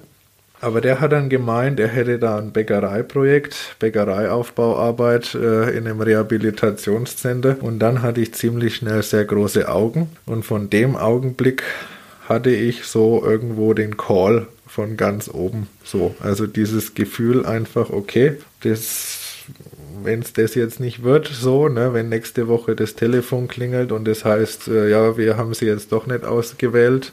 Aber 0.61 0.81
der 0.81 0.99
hat 0.99 1.13
dann 1.13 1.29
gemeint, 1.29 1.79
er 1.79 1.87
hätte 1.87 2.19
da 2.19 2.37
ein 2.37 2.51
Bäckereiprojekt, 2.51 3.75
Bäckereiaufbauarbeit 3.79 5.35
äh, 5.35 5.69
in 5.77 5.87
einem 5.87 6.01
Rehabilitationscenter. 6.01 7.57
Und 7.61 7.79
dann 7.79 8.01
hatte 8.01 8.21
ich 8.21 8.33
ziemlich 8.33 8.75
schnell 8.75 9.01
sehr 9.03 9.25
große 9.25 9.69
Augen. 9.69 10.09
Und 10.25 10.43
von 10.43 10.69
dem 10.69 10.95
Augenblick 10.97 11.63
hatte 12.27 12.49
ich 12.49 12.83
so 12.83 13.23
irgendwo 13.23 13.73
den 13.73 13.95
Call 13.95 14.47
von 14.67 14.97
ganz 14.97 15.29
oben. 15.33 15.67
So, 15.83 16.15
also 16.19 16.45
dieses 16.45 16.93
Gefühl 16.93 17.45
einfach, 17.45 17.89
okay, 17.89 18.35
das 18.61 19.25
wenn 20.03 20.19
es 20.19 20.33
das 20.33 20.55
jetzt 20.55 20.79
nicht 20.79 21.03
wird, 21.03 21.27
so, 21.27 21.67
ne, 21.67 21.93
wenn 21.93 22.09
nächste 22.09 22.47
Woche 22.47 22.75
das 22.75 22.95
Telefon 22.95 23.47
klingelt 23.47 23.91
und 23.91 24.07
das 24.07 24.23
heißt, 24.25 24.67
äh, 24.67 24.89
ja, 24.89 25.17
wir 25.17 25.37
haben 25.37 25.53
sie 25.53 25.65
jetzt 25.65 25.91
doch 25.91 26.07
nicht 26.07 26.23
ausgewählt, 26.23 27.11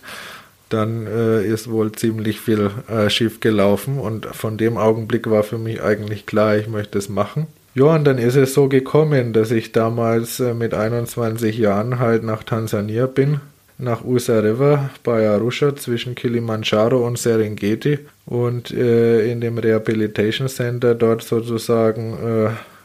dann 0.68 1.06
äh, 1.06 1.44
ist 1.44 1.70
wohl 1.70 1.92
ziemlich 1.92 2.40
viel 2.40 2.70
äh, 2.88 3.08
schief 3.08 3.40
gelaufen 3.40 3.98
und 3.98 4.26
von 4.26 4.56
dem 4.56 4.76
Augenblick 4.76 5.30
war 5.30 5.42
für 5.42 5.58
mich 5.58 5.82
eigentlich 5.82 6.26
klar, 6.26 6.56
ich 6.56 6.68
möchte 6.68 6.98
es 6.98 7.08
machen. 7.08 7.46
Ja, 7.74 7.84
und 7.84 8.04
dann 8.04 8.18
ist 8.18 8.36
es 8.36 8.54
so 8.54 8.68
gekommen, 8.68 9.32
dass 9.32 9.50
ich 9.50 9.72
damals 9.72 10.40
äh, 10.40 10.54
mit 10.54 10.72
21 10.74 11.58
Jahren 11.58 11.98
halt 11.98 12.24
nach 12.24 12.42
Tansania 12.42 13.06
bin, 13.06 13.40
nach 13.78 14.04
Usa 14.04 14.38
River 14.38 14.90
bei 15.04 15.28
Arusha 15.28 15.76
zwischen 15.76 16.14
Kilimanjaro 16.14 17.06
und 17.06 17.18
Serengeti 17.18 17.98
und 18.24 18.70
äh, 18.70 19.30
in 19.30 19.40
dem 19.40 19.58
Rehabilitation 19.58 20.48
Center 20.48 20.94
dort 20.94 21.22
sozusagen 21.22 22.16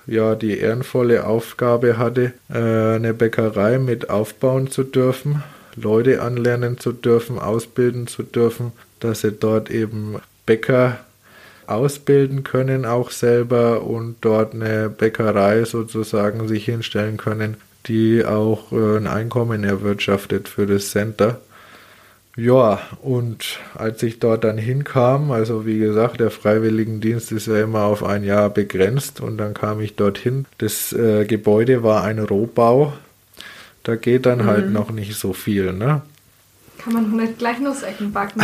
äh, 0.08 0.12
ja 0.14 0.36
die 0.36 0.58
ehrenvolle 0.58 1.26
Aufgabe 1.26 1.98
hatte, 1.98 2.34
äh, 2.50 2.96
eine 2.96 3.14
Bäckerei 3.14 3.80
mit 3.80 4.10
aufbauen 4.10 4.70
zu 4.70 4.84
dürfen, 4.84 5.42
Leute 5.76 6.22
anlernen 6.22 6.78
zu 6.78 6.92
dürfen, 6.92 7.40
ausbilden 7.40 8.08
zu 8.08 8.24
dürfen, 8.24 8.72
dass 9.00 9.22
sie 9.22 9.32
dort 9.32 9.70
eben 9.70 10.18
Bäcker 10.46 11.00
ausbilden 11.68 12.44
können, 12.44 12.86
auch 12.86 13.12
selber 13.12 13.84
und 13.84 14.18
dort 14.22 14.54
eine 14.54 14.90
Bäckerei 14.90 15.64
sozusagen 15.66 16.48
sich 16.48 16.66
hinstellen 16.66 17.18
können, 17.18 17.58
die 17.88 18.26
auch 18.26 18.72
äh, 18.72 18.98
ein 18.98 19.08
Einkommen 19.08 19.64
erwirtschaftet 19.64 20.50
für 20.50 20.68
das 20.68 20.92
Center. 20.92 21.40
Ja, 22.38 22.80
und 23.02 23.60
als 23.76 24.02
ich 24.04 24.20
dort 24.20 24.46
dann 24.46 24.58
hinkam, 24.58 25.32
also 25.32 25.66
wie 25.66 25.80
gesagt, 25.80 26.22
der 26.22 26.32
Freiwilligendienst 26.32 27.32
ist 27.34 27.48
ja 27.48 27.62
immer 27.62 27.84
auf 27.84 28.04
ein 28.04 28.24
Jahr 28.24 28.50
begrenzt 28.50 29.20
und 29.20 29.38
dann 29.38 29.54
kam 29.54 29.82
ich 29.82 29.96
dorthin. 29.96 30.46
Das 30.58 30.94
äh, 30.94 31.26
Gebäude 31.26 31.84
war 31.84 32.04
ein 32.04 32.20
Rohbau. 32.20 32.94
Da 33.84 33.96
geht 33.96 34.26
dann 34.26 34.46
halt 34.46 34.70
mhm. 34.70 34.78
halt 34.78 34.88
noch 34.88 34.92
nicht 34.92 35.16
so 35.16 35.34
viel, 35.34 35.74
ne? 35.74 36.02
Kann 36.78 36.94
man 36.94 37.16
nicht 37.16 37.38
gleich 37.38 37.60
Nussecken 37.60 38.12
backen. 38.12 38.42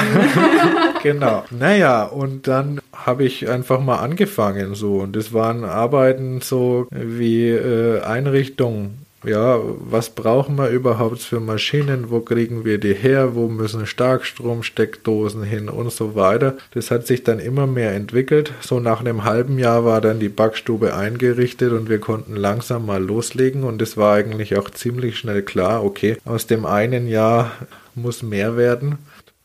genau. 1.03 1.43
Naja, 1.49 2.03
und 2.03 2.47
dann 2.47 2.79
habe 2.93 3.23
ich 3.23 3.49
einfach 3.49 3.79
mal 3.79 3.97
angefangen 3.97 4.75
so. 4.75 4.97
Und 4.97 5.15
das 5.15 5.33
waren 5.33 5.63
Arbeiten 5.63 6.41
so 6.41 6.87
wie 6.91 7.49
äh, 7.49 8.01
Einrichtungen 8.01 9.06
ja, 9.23 9.59
was 9.63 10.11
brauchen 10.11 10.57
wir 10.57 10.69
überhaupt 10.69 11.19
für 11.19 11.39
Maschinen, 11.39 12.09
wo 12.11 12.19
kriegen 12.19 12.65
wir 12.65 12.77
die 12.77 12.93
her, 12.93 13.35
wo 13.35 13.47
müssen 13.47 13.85
Starkstromsteckdosen 13.85 15.43
hin 15.43 15.69
und 15.69 15.91
so 15.91 16.15
weiter. 16.15 16.57
Das 16.71 16.91
hat 16.91 17.07
sich 17.07 17.23
dann 17.23 17.39
immer 17.39 17.67
mehr 17.67 17.93
entwickelt. 17.93 18.53
So 18.61 18.79
nach 18.79 18.99
einem 18.99 19.23
halben 19.23 19.57
Jahr 19.57 19.85
war 19.85 20.01
dann 20.01 20.19
die 20.19 20.29
Backstube 20.29 20.95
eingerichtet 20.95 21.71
und 21.71 21.89
wir 21.89 21.99
konnten 21.99 22.35
langsam 22.35 22.85
mal 22.85 23.03
loslegen 23.03 23.63
und 23.63 23.81
es 23.81 23.97
war 23.97 24.15
eigentlich 24.15 24.55
auch 24.57 24.69
ziemlich 24.69 25.17
schnell 25.17 25.41
klar, 25.41 25.83
okay, 25.83 26.17
aus 26.25 26.47
dem 26.47 26.65
einen 26.65 27.07
Jahr 27.07 27.51
muss 27.95 28.21
mehr 28.21 28.55
werden. 28.55 28.97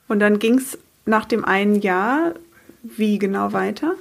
Und 0.09 0.21
dann 0.21 0.39
ging 0.39 0.59
es 0.59 0.79
nach 1.07 1.25
dem 1.25 1.45
einen 1.45 1.81
Jahr 1.81 2.35
wie 2.83 3.19
genau 3.19 3.53
weiter? 3.53 3.95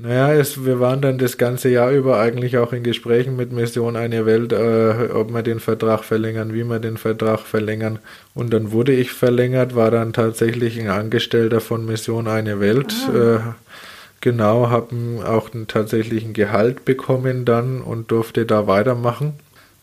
Naja, 0.00 0.32
es, 0.32 0.64
wir 0.64 0.78
waren 0.78 1.00
dann 1.00 1.18
das 1.18 1.38
ganze 1.38 1.70
Jahr 1.70 1.90
über 1.90 2.20
eigentlich 2.20 2.56
auch 2.56 2.72
in 2.72 2.84
Gesprächen 2.84 3.34
mit 3.34 3.50
Mission 3.52 3.96
Eine 3.96 4.26
Welt, 4.26 4.52
äh, 4.52 5.10
ob 5.12 5.32
wir 5.32 5.42
den 5.42 5.58
Vertrag 5.58 6.04
verlängern, 6.04 6.54
wie 6.54 6.62
wir 6.62 6.78
den 6.78 6.96
Vertrag 6.96 7.40
verlängern. 7.40 7.98
Und 8.32 8.52
dann 8.52 8.70
wurde 8.70 8.92
ich 8.92 9.10
verlängert, 9.10 9.74
war 9.74 9.90
dann 9.90 10.12
tatsächlich 10.12 10.78
ein 10.78 10.88
Angestellter 10.88 11.60
von 11.60 11.84
Mission 11.84 12.28
Eine 12.28 12.60
Welt. 12.60 12.94
Ah. 13.08 13.16
Äh, 13.16 13.40
genau, 14.20 14.70
habe 14.70 14.94
auch 15.26 15.52
einen 15.52 15.66
tatsächlichen 15.66 16.32
Gehalt 16.32 16.84
bekommen 16.84 17.44
dann 17.44 17.80
und 17.80 18.12
durfte 18.12 18.46
da 18.46 18.68
weitermachen. 18.68 19.32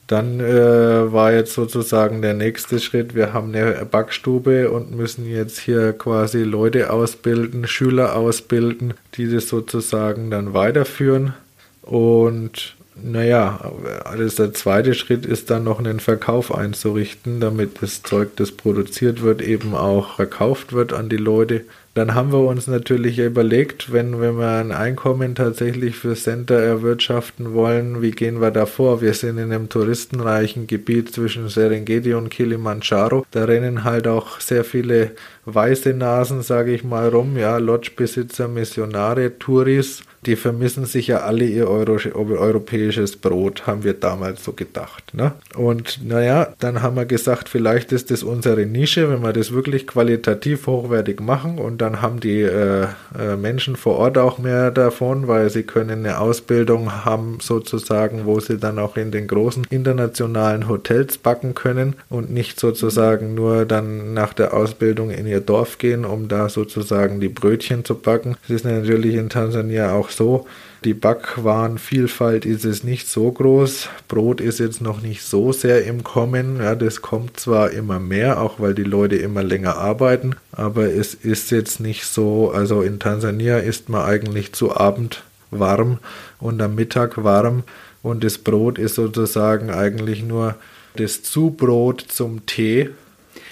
Dann 0.07 0.39
äh, 0.39 1.12
war 1.12 1.33
jetzt 1.33 1.53
sozusagen 1.53 2.21
der 2.21 2.35
nächste 2.35 2.79
Schritt, 2.79 3.15
wir 3.15 3.33
haben 3.33 3.55
eine 3.55 3.85
Backstube 3.85 4.69
und 4.69 4.95
müssen 4.95 5.25
jetzt 5.25 5.57
hier 5.57 5.93
quasi 5.93 6.43
Leute 6.43 6.91
ausbilden, 6.91 7.67
Schüler 7.67 8.15
ausbilden, 8.15 8.93
die 9.15 9.31
das 9.31 9.50
sozusagen 9.50 10.29
dann 10.29 10.53
weiterführen. 10.53 11.33
Und 11.81 12.75
naja, 13.01 13.59
alles 14.05 14.35
der 14.35 14.53
zweite 14.53 14.93
Schritt 14.93 15.25
ist 15.25 15.49
dann 15.49 15.65
noch 15.65 15.79
einen 15.79 15.99
Verkauf 15.99 16.53
einzurichten, 16.53 17.39
damit 17.39 17.81
das 17.81 18.03
Zeug, 18.03 18.35
das 18.37 18.51
produziert 18.51 19.21
wird, 19.21 19.41
eben 19.41 19.75
auch 19.75 20.15
verkauft 20.15 20.71
wird 20.73 20.93
an 20.93 21.09
die 21.09 21.17
Leute. 21.17 21.65
Dann 21.93 22.13
haben 22.13 22.33
wir 22.33 22.39
uns 22.39 22.67
natürlich 22.67 23.19
überlegt, 23.19 23.93
wenn, 23.93 24.19
wenn 24.19 24.37
wir 24.37 24.49
ein 24.49 24.73
Einkommen 24.73 25.33
tatsächlich 25.33 25.95
für 25.95 26.13
Center 26.15 26.59
erwirtschaften 26.59 27.53
wollen, 27.53 28.01
wie 28.01 28.11
gehen 28.11 28.41
wir 28.41 28.51
da 28.51 28.65
vor? 28.65 29.01
Wir 29.01 29.13
sind 29.13 29.37
in 29.37 29.53
einem 29.53 29.69
touristenreichen 29.69 30.67
Gebiet 30.67 31.13
zwischen 31.13 31.47
Serengeti 31.47 32.13
und 32.13 32.29
Kilimanjaro. 32.29 33.25
Da 33.31 33.45
rennen 33.45 33.85
halt 33.85 34.07
auch 34.09 34.41
sehr 34.41 34.65
viele 34.65 35.11
weiße 35.45 35.93
Nasen, 35.93 36.41
sage 36.41 36.73
ich 36.73 36.83
mal, 36.83 37.07
rum. 37.07 37.37
Ja, 37.37 37.57
Lodgebesitzer, 37.59 38.49
Missionare, 38.49 39.39
Touris 39.39 40.01
die 40.25 40.36
vermissen 40.36 40.86
sich 40.86 41.08
ja 41.08 41.20
alle 41.20 41.46
ihr 41.46 41.70
Euro 41.70 41.96
europäisches 42.15 43.17
Brot, 43.17 43.67
haben 43.67 43.84
wir 43.84 43.94
damals 43.94 44.44
so 44.44 44.53
gedacht. 44.53 45.13
Ne? 45.13 45.34
Und 45.55 46.00
naja, 46.03 46.53
dann 46.60 46.82
haben 46.82 46.96
wir 46.96 47.05
gesagt, 47.05 47.50
vielleicht 47.50 47.91
ist 47.91 48.12
das 48.12 48.24
unsere 48.24 48.65
Nische, 48.65 49.10
wenn 49.10 49.22
wir 49.22 49.34
das 49.34 49.51
wirklich 49.51 49.88
qualitativ 49.88 50.67
hochwertig 50.67 51.20
machen 51.20 51.60
und 51.60 51.79
dann 51.79 52.01
haben 52.01 52.20
die 52.20 52.41
äh, 52.41 52.88
äh, 53.17 53.36
Menschen 53.38 53.75
vor 53.75 53.98
Ort 53.98 54.17
auch 54.17 54.38
mehr 54.38 54.72
davon, 54.72 55.27
weil 55.27 55.50
sie 55.50 55.63
können 55.63 56.05
eine 56.05 56.20
Ausbildung 56.20 57.05
haben 57.05 57.38
sozusagen, 57.41 58.25
wo 58.25 58.39
sie 58.39 58.58
dann 58.58 58.79
auch 58.79 58.98
in 58.98 59.12
den 59.12 59.27
großen 59.27 59.65
internationalen 59.70 60.67
Hotels 60.67 61.17
backen 61.17 61.55
können 61.55 61.96
und 62.10 62.32
nicht 62.32 62.60
sozusagen 62.60 63.36
nur 63.36 63.65
dann 63.65 64.13
nach 64.13 64.34
der 64.34 64.53
Ausbildung 64.53 65.12
in 65.12 65.27
ihr 65.27 65.41
Dorf 65.41 65.77
gehen, 65.77 66.05
um 66.05 66.27
da 66.27 66.50
sozusagen 66.50 67.20
die 67.20 67.29
Brötchen 67.29 67.86
zu 67.86 67.96
backen. 67.96 68.36
Es 68.46 68.50
ist 68.50 68.65
natürlich 68.65 69.15
in 69.15 69.29
Tansania 69.29 69.94
auch 69.94 70.10
so, 70.15 70.45
die 70.84 70.93
Backwarenvielfalt 70.93 72.45
ist 72.45 72.63
es 72.63 72.84
nicht 72.84 73.07
so 73.07 73.31
groß. 73.31 73.89
Brot 74.07 74.39
ist 74.39 74.60
jetzt 74.60 74.81
noch 74.81 75.01
nicht 75.01 75.24
so 75.24 75.51
sehr 75.51 75.84
im 75.86 76.03
Kommen. 76.03 76.57
Ja, 76.57 76.75
das 76.75 77.01
kommt 77.01 77.39
zwar 77.39 77.72
immer 77.72 78.00
mehr, 78.00 78.39
auch 78.39 78.60
weil 78.60 78.75
die 78.75 78.84
Leute 78.84 79.15
immer 79.15 79.41
länger 79.41 79.77
arbeiten, 79.77 80.36
aber 80.51 80.93
es 80.93 81.13
ist 81.13 81.51
jetzt 81.51 81.79
nicht 81.79 82.05
so. 82.05 82.51
Also 82.51 82.81
in 82.81 83.00
Tansania 83.00 83.57
ist 83.57 83.89
man 83.89 84.05
eigentlich 84.05 84.53
zu 84.53 84.75
Abend 84.75 85.24
warm 85.50 86.00
und 86.39 86.62
am 86.62 86.75
Mittag 86.75 87.24
warm 87.24 87.63
und 88.03 88.24
das 88.24 88.38
Brot 88.38 88.77
ist 88.77 88.95
sozusagen 88.95 89.72
eigentlich 89.72 90.24
nur 90.24 90.55
das 90.95 91.24
Zubrot 91.24 92.01
zum 92.01 92.45
Tee 92.45 92.89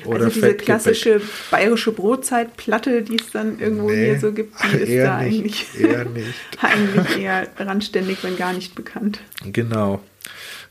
oder 0.05 0.25
also 0.25 0.29
diese 0.29 0.55
klassische 0.55 1.21
bayerische 1.51 1.91
Brotzeitplatte, 1.91 3.01
die 3.01 3.15
es 3.15 3.31
dann 3.31 3.59
irgendwo 3.59 3.89
nee, 3.89 4.05
hier 4.05 4.19
so 4.19 4.31
gibt, 4.31 4.55
die 4.63 4.77
ist 4.77 4.97
da 4.97 5.21
nicht, 5.21 5.35
eigentlich, 5.35 5.79
eher 5.79 6.05
nicht. 6.05 6.33
eigentlich 6.61 7.17
eher 7.17 7.47
randständig, 7.57 8.23
wenn 8.23 8.35
gar 8.35 8.53
nicht 8.53 8.75
bekannt. 8.75 9.19
Genau. 9.45 10.01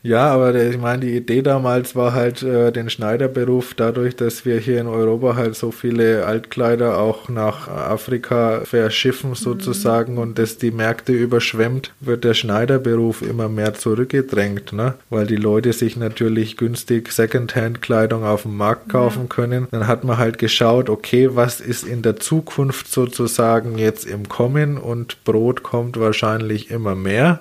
Ja, 0.05 0.33
aber 0.33 0.53
ich 0.53 0.77
meine, 0.77 1.05
die 1.05 1.15
Idee 1.15 1.41
damals 1.41 1.95
war 1.95 2.11
halt 2.11 2.43
äh, 2.43 2.73
den 2.73 2.89
Schneiderberuf, 2.89 3.73
dadurch, 3.73 4.17
dass 4.17 4.43
wir 4.43 4.59
hier 4.59 4.81
in 4.81 4.87
Europa 4.87 5.37
halt 5.37 5.55
so 5.55 5.71
viele 5.71 6.25
Altkleider 6.25 6.97
auch 6.97 7.29
nach 7.29 7.69
Afrika 7.69 8.65
verschiffen 8.65 9.29
mhm. 9.29 9.35
sozusagen 9.35 10.13
mhm. 10.13 10.19
und 10.19 10.39
dass 10.39 10.57
die 10.57 10.71
Märkte 10.71 11.13
überschwemmt, 11.13 11.93
wird 12.01 12.25
der 12.25 12.33
Schneiderberuf 12.33 13.21
immer 13.21 13.47
mehr 13.47 13.75
zurückgedrängt, 13.75 14.73
ne? 14.73 14.95
weil 15.09 15.25
die 15.25 15.37
Leute 15.37 15.71
sich 15.71 15.95
natürlich 15.95 16.57
günstig 16.57 17.09
Secondhand-Kleidung 17.09 18.25
auf 18.25 18.41
dem 18.41 18.57
Markt 18.57 18.89
kaufen 18.89 19.23
ja. 19.23 19.27
können. 19.29 19.67
Dann 19.71 19.87
hat 19.87 20.03
man 20.03 20.17
halt 20.17 20.37
geschaut, 20.37 20.89
okay, 20.89 21.29
was 21.33 21.61
ist 21.61 21.85
in 21.85 22.01
der 22.01 22.17
Zukunft 22.17 22.91
sozusagen 22.91 23.77
jetzt 23.77 24.05
im 24.05 24.27
Kommen 24.27 24.77
und 24.77 25.23
Brot 25.23 25.63
kommt 25.63 25.97
wahrscheinlich 25.97 26.71
immer 26.71 26.93
mehr 26.93 27.39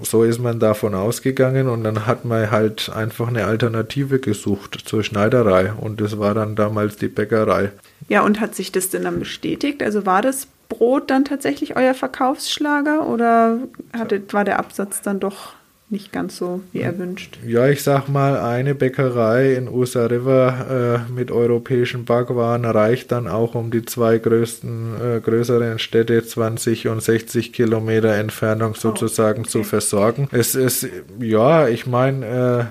so 0.00 0.24
ist 0.24 0.38
man 0.38 0.58
davon 0.58 0.94
ausgegangen 0.94 1.68
und 1.68 1.84
dann 1.84 2.06
hat 2.06 2.24
man 2.24 2.50
halt 2.50 2.90
einfach 2.94 3.28
eine 3.28 3.44
Alternative 3.44 4.18
gesucht 4.18 4.82
zur 4.84 5.02
Schneiderei 5.02 5.72
und 5.72 6.00
das 6.00 6.18
war 6.18 6.34
dann 6.34 6.56
damals 6.56 6.96
die 6.96 7.08
Bäckerei. 7.08 7.72
Ja, 8.08 8.22
und 8.22 8.40
hat 8.40 8.54
sich 8.54 8.72
das 8.72 8.88
denn 8.88 9.04
dann 9.04 9.18
bestätigt? 9.18 9.82
Also 9.82 10.06
war 10.06 10.22
das 10.22 10.48
Brot 10.68 11.10
dann 11.10 11.24
tatsächlich 11.24 11.76
euer 11.76 11.94
Verkaufsschlager 11.94 13.06
oder 13.06 13.58
hatte, 13.92 14.22
war 14.32 14.44
der 14.44 14.58
Absatz 14.58 15.02
dann 15.02 15.20
doch 15.20 15.52
nicht 15.92 16.10
ganz 16.10 16.36
so 16.38 16.62
wie 16.72 16.80
erwünscht. 16.80 17.38
Ja, 17.46 17.68
ich 17.68 17.82
sag 17.82 18.08
mal, 18.08 18.40
eine 18.40 18.74
Bäckerei 18.74 19.54
in 19.54 19.68
Usa 19.68 20.06
River 20.06 21.04
äh, 21.08 21.12
mit 21.12 21.30
europäischen 21.30 22.04
Backwaren 22.04 22.64
reicht 22.64 23.12
dann 23.12 23.28
auch, 23.28 23.54
um 23.54 23.70
die 23.70 23.84
zwei 23.84 24.18
größten, 24.18 24.94
äh, 25.00 25.20
größeren 25.20 25.78
Städte 25.78 26.24
20 26.24 26.88
und 26.88 27.02
60 27.02 27.52
Kilometer 27.52 28.14
Entfernung 28.14 28.72
oh, 28.72 28.80
sozusagen 28.80 29.40
oh, 29.40 29.42
okay. 29.42 29.50
zu 29.50 29.64
versorgen. 29.64 30.28
Es 30.32 30.54
ist, 30.54 30.88
ja, 31.20 31.68
ich 31.68 31.86
meine, 31.86 32.26
äh, 32.26 32.64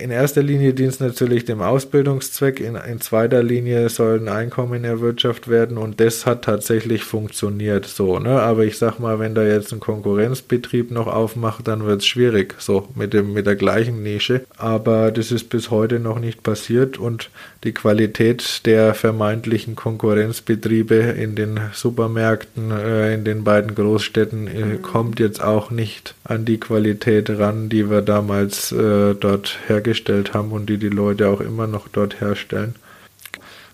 in 0.00 0.10
erster 0.10 0.42
Linie 0.42 0.74
dient 0.74 0.92
es 0.92 1.00
natürlich 1.00 1.44
dem 1.44 1.60
Ausbildungszweck, 1.60 2.60
in, 2.60 2.76
in 2.76 3.00
zweiter 3.00 3.42
Linie 3.42 3.88
soll 3.88 4.20
ein 4.20 4.28
Einkommen 4.28 4.84
erwirtschaftet 4.84 5.48
werden 5.48 5.78
und 5.78 6.00
das 6.00 6.26
hat 6.26 6.44
tatsächlich 6.44 7.04
funktioniert 7.04 7.86
so, 7.86 8.18
ne? 8.18 8.40
Aber 8.40 8.64
ich 8.64 8.78
sag 8.78 8.98
mal, 8.98 9.18
wenn 9.18 9.34
da 9.34 9.42
jetzt 9.42 9.72
ein 9.72 9.80
Konkurrenzbetrieb 9.80 10.90
noch 10.90 11.06
aufmacht, 11.06 11.68
dann 11.68 11.84
wird 11.84 12.00
es 12.00 12.06
schwierig, 12.06 12.54
so 12.58 12.88
mit 12.94 13.12
dem, 13.12 13.32
mit 13.32 13.46
der 13.46 13.56
gleichen 13.56 14.02
Nische. 14.02 14.44
Aber 14.56 15.10
das 15.10 15.32
ist 15.32 15.48
bis 15.48 15.70
heute 15.70 15.98
noch 15.98 16.18
nicht 16.18 16.42
passiert 16.42 16.98
und 16.98 17.30
die 17.64 17.72
Qualität 17.72 18.66
der 18.66 18.94
vermeintlichen 18.94 19.76
Konkurrenzbetriebe 19.76 20.94
in 20.94 21.34
den 21.34 21.60
Supermärkten, 21.72 22.70
äh, 22.70 23.14
in 23.14 23.24
den 23.24 23.44
beiden 23.44 23.74
Großstädten 23.74 24.48
äh, 24.48 24.64
mhm. 24.64 24.82
kommt 24.82 25.20
jetzt 25.20 25.42
auch 25.42 25.70
nicht 25.70 26.14
an 26.24 26.44
die 26.44 26.58
Qualität 26.58 27.30
ran, 27.30 27.68
die 27.68 27.90
wir 27.90 28.02
damals 28.02 28.72
äh, 28.72 29.14
dort 29.14 29.58
hergestellt 29.68 30.34
haben 30.34 30.52
und 30.52 30.66
die 30.66 30.78
die 30.78 30.88
Leute 30.88 31.28
auch 31.28 31.40
immer 31.40 31.66
noch 31.66 31.88
dort 31.88 32.20
herstellen. 32.20 32.74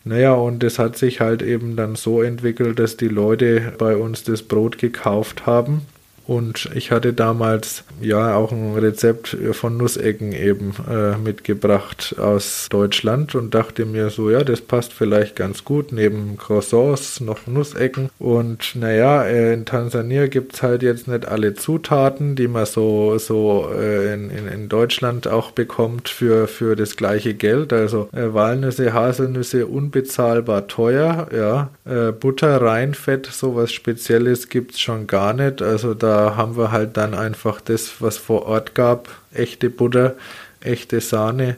Naja, 0.05 0.33
und 0.35 0.63
es 0.65 0.79
hat 0.79 0.97
sich 0.97 1.21
halt 1.21 1.43
eben 1.43 1.77
dann 1.77 1.97
so 1.97 2.23
entwickelt, 2.23 2.79
dass 2.79 2.97
die 2.97 3.09
Leute 3.09 3.75
bei 3.79 3.97
uns 3.97 4.25
das 4.25 4.43
Brot 4.43 4.79
gekauft 4.79 5.47
haben 5.47 5.83
und 6.29 6.69
ich 6.75 6.91
hatte 6.91 7.15
damals 7.15 7.85
ja 8.03 8.35
auch 8.35 8.53
ein 8.53 8.75
Rezept 8.75 9.35
von 9.53 9.79
Nussecken 9.79 10.33
eben 10.33 10.75
äh, 10.87 11.17
mitgebracht 11.17 12.17
aus 12.19 12.67
Deutschland 12.69 13.35
und 13.35 13.55
dachte 13.55 13.87
mir 13.87 14.11
so, 14.11 14.31
ja, 14.31 14.45
das 14.45 14.61
passt 14.61 14.93
vielleicht 14.93 15.37
ganz 15.37 15.65
gut. 15.65 15.91
Neben 15.91 16.37
Croissants 16.37 17.21
noch 17.21 17.47
Nussecken. 17.47 18.11
Und 18.19 18.77
naja, 18.77 19.25
äh, 19.25 19.55
in 19.55 19.65
Tansania 19.65 20.27
gibt 20.27 20.53
es 20.53 20.63
halt 20.63 20.83
jetzt 20.83 21.09
nicht 21.09 21.27
alle 21.27 21.55
Zutaten, 21.55 22.37
die 22.37 22.47
man 22.47 22.67
so, 22.67 23.17
so 23.17 23.71
äh, 23.75 24.13
in, 24.13 24.29
in, 24.29 24.49
in, 24.49 24.69
Deutschland 24.69 25.29
auch 25.29 25.53
bekommt 25.53 26.11
für, 26.11 26.47
für 26.47 26.77
das 26.77 26.97
gleiche 26.97 27.33
Geld. 27.33 27.73
Also 27.73 28.11
äh, 28.13 28.35
Walnüsse, 28.35 28.93
Haselnüsse 28.93 29.67
unbezahlbar 29.67 30.67
teuer. 30.67 31.29
Ja, 31.35 31.71
äh, 31.87 32.13
Butter, 32.13 32.61
Reinfett, 32.61 33.25
sowas 33.25 33.73
Spezielles 33.73 34.51
gibt 34.51 34.73
es 34.73 34.81
schon 34.81 35.07
gar 35.07 35.33
nicht. 35.33 35.63
Also 35.63 35.95
da 35.95 36.18
haben 36.37 36.57
wir 36.57 36.71
halt 36.73 36.97
dann 36.97 37.15
einfach 37.15 37.61
das, 37.61 38.01
was 38.01 38.17
vor 38.17 38.47
Ort 38.47 38.75
gab, 38.75 39.09
echte 39.33 39.71
Butter, 39.71 40.17
echte 40.61 41.01
Sahne, 41.01 41.57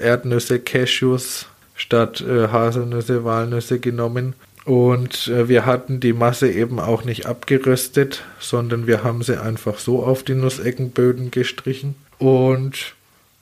Erdnüsse, 0.00 0.58
Cashews 0.58 1.46
statt 1.74 2.20
äh, 2.20 2.48
Haselnüsse, 2.48 3.24
Walnüsse 3.24 3.78
genommen. 3.78 4.34
Und 4.64 5.28
äh, 5.28 5.48
wir 5.48 5.64
hatten 5.64 6.00
die 6.00 6.12
Masse 6.12 6.50
eben 6.50 6.78
auch 6.80 7.04
nicht 7.04 7.26
abgeröstet, 7.26 8.24
sondern 8.38 8.86
wir 8.86 9.02
haben 9.04 9.22
sie 9.22 9.40
einfach 9.40 9.78
so 9.78 10.02
auf 10.02 10.22
die 10.22 10.34
Nusseckenböden 10.34 11.30
gestrichen. 11.30 11.94
Und 12.18 12.94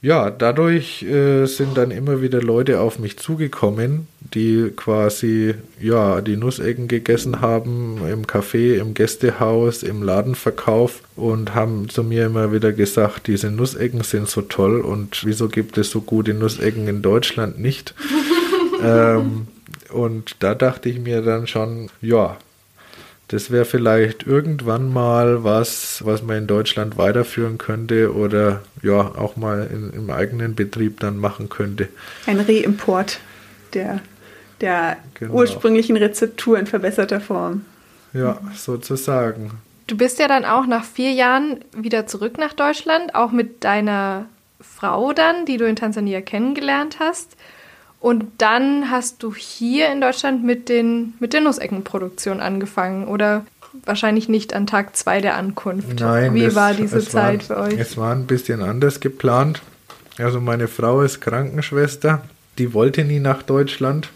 ja, 0.06 0.30
dadurch 0.30 1.02
äh, 1.02 1.46
sind 1.46 1.76
dann 1.76 1.90
immer 1.90 2.22
wieder 2.22 2.40
Leute 2.40 2.78
auf 2.78 3.00
mich 3.00 3.16
zugekommen, 3.16 4.06
die 4.20 4.70
quasi 4.76 5.54
ja 5.80 6.20
die 6.20 6.36
Nussecken 6.36 6.86
gegessen 6.86 7.40
haben 7.40 7.98
im 8.08 8.24
Café, 8.24 8.76
im 8.76 8.94
Gästehaus, 8.94 9.82
im 9.82 10.04
Ladenverkauf 10.04 11.02
und 11.16 11.56
haben 11.56 11.88
zu 11.88 12.04
mir 12.04 12.26
immer 12.26 12.52
wieder 12.52 12.72
gesagt, 12.72 13.26
diese 13.26 13.50
Nussecken 13.50 14.02
sind 14.02 14.28
so 14.28 14.42
toll 14.42 14.80
und 14.80 15.24
wieso 15.24 15.48
gibt 15.48 15.76
es 15.76 15.90
so 15.90 16.02
gute 16.02 16.34
Nussecken 16.34 16.86
in 16.86 17.02
Deutschland 17.02 17.58
nicht? 17.58 17.92
ähm, 18.84 19.48
und 19.92 20.36
da 20.38 20.54
dachte 20.54 20.88
ich 20.88 21.00
mir 21.00 21.20
dann 21.22 21.48
schon, 21.48 21.90
ja, 22.00 22.36
das 23.28 23.50
wäre 23.50 23.64
vielleicht 23.64 24.24
irgendwann 24.24 24.92
mal 24.92 25.42
was, 25.42 26.04
was 26.04 26.22
man 26.22 26.38
in 26.38 26.46
Deutschland 26.46 26.96
weiterführen 26.96 27.58
könnte 27.58 28.14
oder 28.14 28.62
ja 28.82 29.00
auch 29.00 29.36
mal 29.36 29.68
in, 29.72 29.92
im 29.92 30.10
eigenen 30.10 30.54
Betrieb 30.54 31.00
dann 31.00 31.18
machen 31.18 31.48
könnte. 31.48 31.88
Ein 32.26 32.38
Reimport 32.38 33.18
der, 33.74 34.00
der 34.60 34.96
genau. 35.14 35.34
ursprünglichen 35.34 35.96
Rezeptur 35.96 36.58
in 36.58 36.66
verbesserter 36.66 37.20
Form. 37.20 37.64
Ja, 38.12 38.40
sozusagen. 38.54 39.50
Du 39.88 39.96
bist 39.96 40.18
ja 40.18 40.28
dann 40.28 40.44
auch 40.44 40.66
nach 40.66 40.84
vier 40.84 41.12
Jahren 41.12 41.64
wieder 41.76 42.06
zurück 42.06 42.38
nach 42.38 42.52
Deutschland, 42.52 43.14
auch 43.14 43.32
mit 43.32 43.64
deiner 43.64 44.26
Frau 44.60 45.12
dann, 45.12 45.46
die 45.46 45.58
du 45.58 45.66
in 45.66 45.76
Tansania 45.76 46.20
kennengelernt 46.20 46.98
hast. 47.00 47.36
Und 48.06 48.26
dann 48.38 48.88
hast 48.88 49.24
du 49.24 49.34
hier 49.34 49.90
in 49.90 50.00
Deutschland 50.00 50.44
mit, 50.44 50.68
den, 50.68 51.14
mit 51.18 51.32
der 51.32 51.40
Nusseckenproduktion 51.40 52.38
angefangen 52.38 53.08
oder 53.08 53.44
wahrscheinlich 53.84 54.28
nicht 54.28 54.54
an 54.54 54.68
Tag 54.68 54.94
zwei 54.94 55.20
der 55.20 55.34
Ankunft. 55.34 55.98
Nein, 55.98 56.32
wie 56.32 56.44
das, 56.44 56.54
war 56.54 56.72
diese 56.72 57.00
Zeit 57.00 57.50
war, 57.50 57.66
für 57.66 57.74
euch? 57.74 57.80
Es 57.80 57.96
war 57.96 58.14
ein 58.14 58.26
bisschen 58.26 58.62
anders 58.62 59.00
geplant. 59.00 59.60
Also 60.18 60.40
meine 60.40 60.68
Frau 60.68 61.02
ist 61.02 61.20
Krankenschwester, 61.20 62.22
die 62.58 62.74
wollte 62.74 63.02
nie 63.02 63.18
nach 63.18 63.42
Deutschland. 63.42 64.10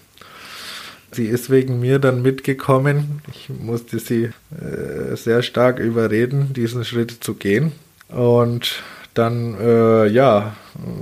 Sie 1.10 1.26
ist 1.26 1.50
wegen 1.50 1.80
mir 1.80 1.98
dann 1.98 2.22
mitgekommen. 2.22 3.22
Ich 3.28 3.48
musste 3.48 3.98
sie 3.98 4.30
äh, 4.52 5.16
sehr 5.16 5.42
stark 5.42 5.80
überreden, 5.80 6.52
diesen 6.52 6.84
Schritt 6.84 7.24
zu 7.24 7.34
gehen. 7.34 7.72
Und 8.06 8.84
dann, 9.14 9.56
äh, 9.60 10.06
ja, 10.06 10.54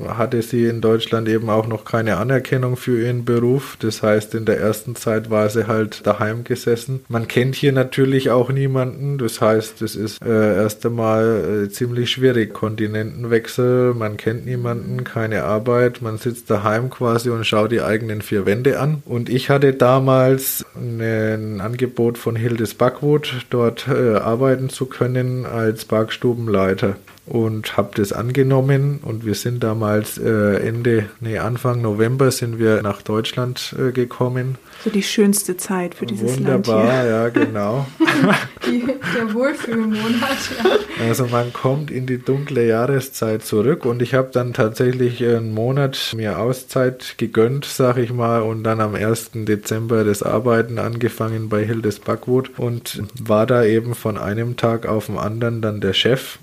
hatte 0.08 0.42
sie 0.42 0.66
in 0.66 0.80
Deutschland 0.80 1.28
eben 1.28 1.50
auch 1.50 1.66
noch 1.66 1.84
keine 1.84 2.16
Anerkennung 2.16 2.76
für 2.76 3.02
ihren 3.02 3.24
Beruf. 3.24 3.76
Das 3.80 4.02
heißt, 4.02 4.34
in 4.34 4.44
der 4.44 4.58
ersten 4.58 4.96
Zeit 4.96 5.30
war 5.30 5.48
sie 5.48 5.66
halt 5.66 6.06
daheim 6.06 6.44
gesessen. 6.44 7.04
Man 7.08 7.28
kennt 7.28 7.54
hier 7.54 7.72
natürlich 7.72 8.30
auch 8.30 8.50
niemanden. 8.50 9.18
Das 9.18 9.40
heißt, 9.40 9.82
es 9.82 9.96
ist 9.96 10.22
äh, 10.22 10.56
erst 10.56 10.84
einmal 10.86 11.64
äh, 11.64 11.68
ziemlich 11.68 12.10
schwierig. 12.10 12.54
Kontinentenwechsel, 12.54 13.94
man 13.94 14.16
kennt 14.16 14.46
niemanden, 14.46 15.04
keine 15.04 15.44
Arbeit. 15.44 16.02
Man 16.02 16.18
sitzt 16.18 16.50
daheim 16.50 16.90
quasi 16.90 17.30
und 17.30 17.44
schaut 17.44 17.72
die 17.72 17.82
eigenen 17.82 18.22
vier 18.22 18.46
Wände 18.46 18.80
an. 18.80 19.02
Und 19.04 19.28
ich 19.28 19.50
hatte 19.50 19.72
damals 19.72 20.64
ein 20.76 21.60
Angebot 21.60 22.18
von 22.18 22.36
Hildes 22.36 22.74
Backwood, 22.74 23.46
dort 23.50 23.88
äh, 23.88 24.16
arbeiten 24.16 24.68
zu 24.68 24.86
können 24.86 25.46
als 25.46 25.84
Backstubenleiter 25.84 26.96
und 27.28 27.76
habe 27.76 27.90
das 27.94 28.12
angenommen 28.12 29.00
und 29.02 29.24
wir 29.24 29.34
sind 29.34 29.57
damals 29.60 30.18
äh, 30.18 30.56
Ende, 30.66 31.08
nee, 31.20 31.38
Anfang 31.38 31.82
November 31.82 32.30
sind 32.30 32.58
wir 32.58 32.82
nach 32.82 33.02
Deutschland 33.02 33.74
äh, 33.78 33.92
gekommen. 33.92 34.58
So 34.84 34.90
die 34.90 35.02
schönste 35.02 35.56
Zeit 35.56 35.94
für 35.94 36.06
dieses 36.06 36.36
Wunderbar, 36.36 36.84
Land 36.84 37.02
hier. 37.02 37.10
ja, 37.10 37.28
genau. 37.28 37.86
die, 38.66 38.86
der 39.14 39.34
Wohlfühlmonat, 39.34 40.38
ja. 40.58 41.04
Also 41.06 41.26
man 41.26 41.52
kommt 41.52 41.90
in 41.90 42.06
die 42.06 42.18
dunkle 42.18 42.66
Jahreszeit 42.66 43.44
zurück 43.44 43.84
und 43.84 44.02
ich 44.02 44.14
habe 44.14 44.30
dann 44.32 44.52
tatsächlich 44.52 45.24
einen 45.24 45.52
Monat 45.52 46.14
mir 46.16 46.38
Auszeit 46.38 47.14
gegönnt, 47.18 47.64
sag 47.64 47.98
ich 47.98 48.12
mal, 48.12 48.42
und 48.42 48.64
dann 48.64 48.80
am 48.80 48.94
1. 48.94 49.30
Dezember 49.34 50.04
das 50.04 50.22
Arbeiten 50.22 50.78
angefangen 50.78 51.48
bei 51.48 51.64
Hildes 51.64 51.98
Backwood 52.00 52.58
und 52.58 53.02
war 53.20 53.46
da 53.46 53.64
eben 53.64 53.94
von 53.94 54.16
einem 54.16 54.56
Tag 54.56 54.86
auf 54.86 55.06
den 55.06 55.18
anderen 55.18 55.60
dann 55.60 55.80
der 55.80 55.92
Chef 55.92 56.38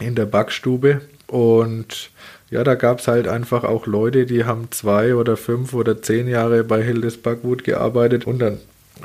in 0.00 0.14
der 0.14 0.26
Backstube. 0.26 1.00
Und 1.28 2.10
ja, 2.50 2.64
da 2.64 2.74
gab 2.74 3.00
es 3.00 3.08
halt 3.08 3.28
einfach 3.28 3.64
auch 3.64 3.86
Leute, 3.86 4.26
die 4.26 4.44
haben 4.44 4.68
zwei 4.70 5.14
oder 5.14 5.36
fünf 5.36 5.74
oder 5.74 6.02
zehn 6.02 6.26
Jahre 6.28 6.64
bei 6.64 6.82
Hildes 6.82 7.18
Backwood 7.18 7.62
gearbeitet. 7.62 8.26
Und 8.26 8.38
dann 8.40 8.58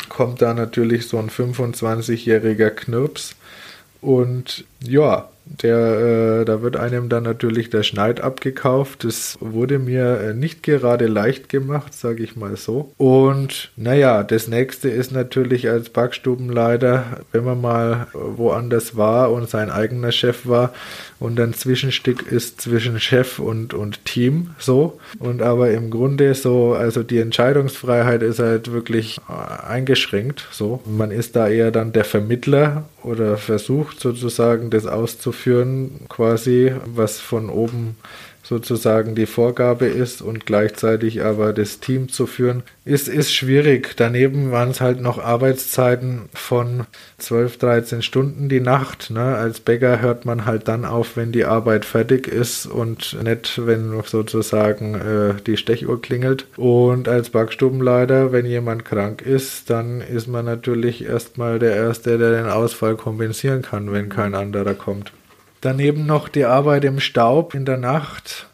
kommt 0.09 0.41
da 0.41 0.53
natürlich 0.53 1.07
so 1.07 1.17
ein 1.19 1.29
25-jähriger 1.29 2.69
Knirps. 2.69 3.35
Und 4.01 4.65
ja, 4.81 5.29
der, 5.45 6.41
äh, 6.41 6.45
da 6.45 6.61
wird 6.61 6.77
einem 6.77 7.09
dann 7.09 7.23
natürlich 7.23 7.69
der 7.69 7.83
Schneid 7.83 8.21
abgekauft. 8.21 9.03
Das 9.03 9.37
wurde 9.39 9.79
mir 9.79 10.19
äh, 10.19 10.33
nicht 10.33 10.63
gerade 10.63 11.07
leicht 11.07 11.49
gemacht, 11.49 11.93
sage 11.93 12.23
ich 12.23 12.35
mal 12.35 12.55
so. 12.55 12.93
Und 12.97 13.71
naja, 13.75 14.23
das 14.23 14.47
nächste 14.47 14.89
ist 14.89 15.11
natürlich 15.11 15.69
als 15.69 15.89
Backstubenleiter, 15.89 17.21
wenn 17.31 17.43
man 17.43 17.61
mal 17.61 18.07
woanders 18.13 18.95
war 18.95 19.31
und 19.31 19.49
sein 19.49 19.69
eigener 19.69 20.11
Chef 20.11 20.47
war 20.47 20.73
und 21.19 21.39
ein 21.39 21.53
Zwischenstück 21.53 22.29
ist 22.31 22.61
zwischen 22.61 22.99
Chef 22.99 23.39
und, 23.39 23.73
und 23.73 24.05
Team 24.05 24.51
so. 24.59 24.99
Und 25.19 25.41
aber 25.41 25.71
im 25.71 25.89
Grunde 25.89 26.33
so, 26.35 26.73
also 26.73 27.03
die 27.03 27.19
Entscheidungsfreiheit 27.19 28.23
ist 28.23 28.39
halt 28.39 28.71
wirklich 28.71 29.19
äh, 29.29 29.63
eingeschränkt 29.65 30.47
so. 30.51 30.81
Man 30.85 31.11
ist 31.11 31.35
da 31.35 31.47
eher 31.47 31.71
dann 31.71 31.93
der 31.93 32.05
Vermittler 32.05 32.85
oder 33.03 33.37
versucht 33.37 33.99
sozusagen 33.99 34.69
das 34.69 34.85
auszuführen, 34.85 35.32
quasi, 36.09 36.73
was 36.85 37.19
von 37.19 37.49
oben 37.49 37.95
sozusagen 38.43 39.15
die 39.15 39.25
Vorgabe 39.25 39.85
ist 39.85 40.21
und 40.21 40.45
gleichzeitig 40.45 41.23
aber 41.23 41.53
das 41.53 41.79
Team 41.79 42.09
zu 42.09 42.27
führen, 42.27 42.63
ist, 42.83 43.07
ist 43.07 43.33
schwierig. 43.33 43.95
Daneben 43.95 44.51
waren 44.51 44.69
es 44.69 44.81
halt 44.81 45.01
noch 45.01 45.17
Arbeitszeiten 45.17 46.23
von 46.33 46.85
12, 47.19 47.57
13 47.57 48.01
Stunden 48.01 48.49
die 48.49 48.59
Nacht. 48.59 49.09
Ne? 49.09 49.21
Als 49.21 49.61
Bäcker 49.61 50.01
hört 50.01 50.25
man 50.25 50.45
halt 50.45 50.67
dann 50.67 50.83
auf, 50.83 51.15
wenn 51.15 51.31
die 51.31 51.45
Arbeit 51.45 51.85
fertig 51.85 52.27
ist 52.27 52.65
und 52.65 53.17
nicht, 53.23 53.65
wenn 53.65 54.01
sozusagen 54.05 54.95
äh, 54.95 55.33
die 55.47 55.57
Stechuhr 55.57 56.01
klingelt. 56.01 56.45
Und 56.57 57.07
als 57.07 57.29
Backstubenleiter, 57.29 58.33
wenn 58.33 58.45
jemand 58.45 58.83
krank 58.83 59.21
ist, 59.21 59.69
dann 59.69 60.01
ist 60.01 60.27
man 60.27 60.43
natürlich 60.43 61.05
erstmal 61.05 61.59
der 61.59 61.75
Erste, 61.75 62.17
der 62.17 62.31
den 62.31 62.49
Ausfall 62.51 62.97
kompensieren 62.97 63.61
kann, 63.61 63.93
wenn 63.93 64.09
kein 64.09 64.35
anderer 64.35 64.73
kommt. 64.73 65.13
Daneben 65.63 66.05
noch 66.05 66.27
die 66.27 66.43
Arbeit 66.43 66.83
im 66.83 66.99
Staub 66.99 67.55
in 67.55 67.63
der 67.63 67.77
Nacht. 67.77 68.47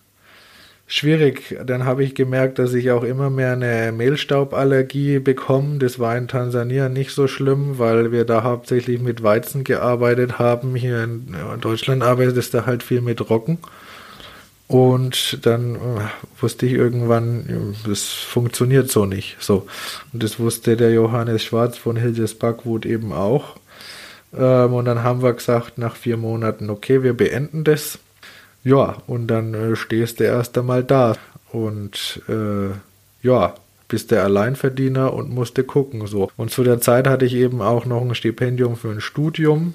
schwierig. 0.86 1.58
Dann 1.66 1.84
habe 1.84 2.04
ich 2.04 2.14
gemerkt, 2.14 2.60
dass 2.60 2.76
ich 2.76 2.92
auch 2.92 3.04
immer 3.04 3.32
mehr 3.32 3.54
eine 3.54 3.92
Mehlstauballergie 3.92 5.18
bekomme. 5.18 5.80
Das 5.80 5.98
war 5.98 6.16
in 6.16 6.28
Tansania 6.28 6.88
nicht 6.88 7.12
so 7.12 7.28
schlimm, 7.28 7.80
weil 7.80 8.12
wir 8.12 8.26
da 8.26 8.44
hauptsächlich 8.44 9.02
mit 9.02 9.24
Weizen 9.24 9.64
gearbeitet 9.64 10.38
haben. 10.38 10.76
Hier 10.76 11.04
in 11.04 11.36
Deutschland 11.62 12.04
arbeitet 12.04 12.38
es 12.38 12.52
da 12.52 12.68
halt 12.68 12.84
viel 12.84 13.02
mit 13.02 13.28
Roggen. 13.28 13.58
Und 14.68 15.44
dann 15.48 15.76
äh, 15.78 15.80
wusste 16.40 16.68
ich 16.68 16.74
irgendwann, 16.74 17.76
das 17.88 18.04
funktioniert 18.04 18.92
so 18.92 19.08
nicht. 19.08 19.38
So. 19.40 19.66
Und 20.14 20.22
das 20.22 20.40
wusste 20.40 20.78
der 20.78 20.92
Johannes 20.92 21.44
Schwarz 21.44 21.76
von 21.76 21.96
Hildes 21.96 22.36
Backwut 22.36 22.86
eben 22.86 23.14
auch. 23.14 23.56
Ähm, 24.38 24.74
und 24.74 24.86
dann 24.86 25.04
haben 25.04 25.22
wir 25.22 25.34
gesagt, 25.34 25.78
nach 25.78 25.96
vier 25.96 26.18
Monaten, 26.18 26.70
okay, 26.70 27.04
wir 27.04 27.14
beenden 27.14 27.64
das 27.64 28.00
ja, 28.64 28.98
und 29.08 29.28
dann 29.28 29.54
äh, 29.54 29.76
stehst 29.76 30.20
du 30.20 30.26
erst 30.26 30.58
einmal 30.58 30.84
da 30.84 31.16
und 31.52 32.22
äh, 32.28 32.70
ja, 33.26 33.56
bist 33.88 34.12
der 34.12 34.24
Alleinverdiener 34.24 35.14
und 35.14 35.30
musste 35.34 35.64
gucken 35.64 36.06
so. 36.08 36.30
Und 36.38 36.52
zu 36.52 36.64
der 36.64 36.80
Zeit 36.80 37.08
hatte 37.08 37.26
ich 37.26 37.34
eben 37.34 37.62
auch 37.62 37.86
noch 37.86 38.02
ein 38.02 38.14
Stipendium 38.16 38.76
für 38.76 38.90
ein 38.90 39.02
Studium, 39.02 39.74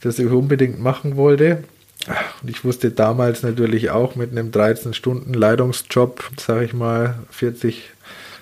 das 0.00 0.18
ich 0.18 0.28
unbedingt 0.28 0.80
machen 0.80 1.16
wollte. 1.16 1.62
Und 2.42 2.50
ich 2.50 2.64
wusste 2.64 2.90
damals 2.90 3.42
natürlich 3.42 3.90
auch 3.90 4.16
mit 4.16 4.32
einem 4.32 4.50
13 4.50 4.94
Stunden 4.94 5.34
Leitungsjob, 5.34 6.30
sag 6.38 6.62
ich 6.62 6.72
mal, 6.72 7.18
40 7.30 7.90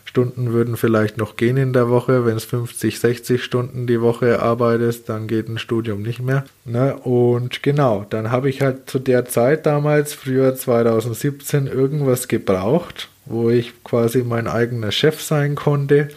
Stunden 0.08 0.54
würden 0.54 0.78
vielleicht 0.78 1.18
noch 1.18 1.36
gehen 1.36 1.58
in 1.58 1.74
der 1.74 1.90
Woche. 1.90 2.24
Wenn 2.24 2.38
es 2.38 2.46
50, 2.46 2.98
60 2.98 3.44
Stunden 3.44 3.86
die 3.86 4.00
Woche 4.00 4.40
arbeitest, 4.40 5.06
dann 5.10 5.26
geht 5.26 5.50
ein 5.50 5.58
Studium 5.58 6.00
nicht 6.00 6.20
mehr. 6.20 6.46
Ne? 6.64 6.96
Und 6.96 7.62
genau, 7.62 8.06
dann 8.08 8.30
habe 8.30 8.48
ich 8.48 8.62
halt 8.62 8.88
zu 8.88 9.00
der 9.00 9.26
Zeit 9.26 9.66
damals, 9.66 10.14
früher 10.14 10.54
2017, 10.54 11.66
irgendwas 11.66 12.26
gebraucht, 12.26 13.10
wo 13.26 13.50
ich 13.50 13.84
quasi 13.84 14.22
mein 14.22 14.48
eigener 14.48 14.92
Chef 14.92 15.20
sein 15.20 15.56
konnte 15.56 16.08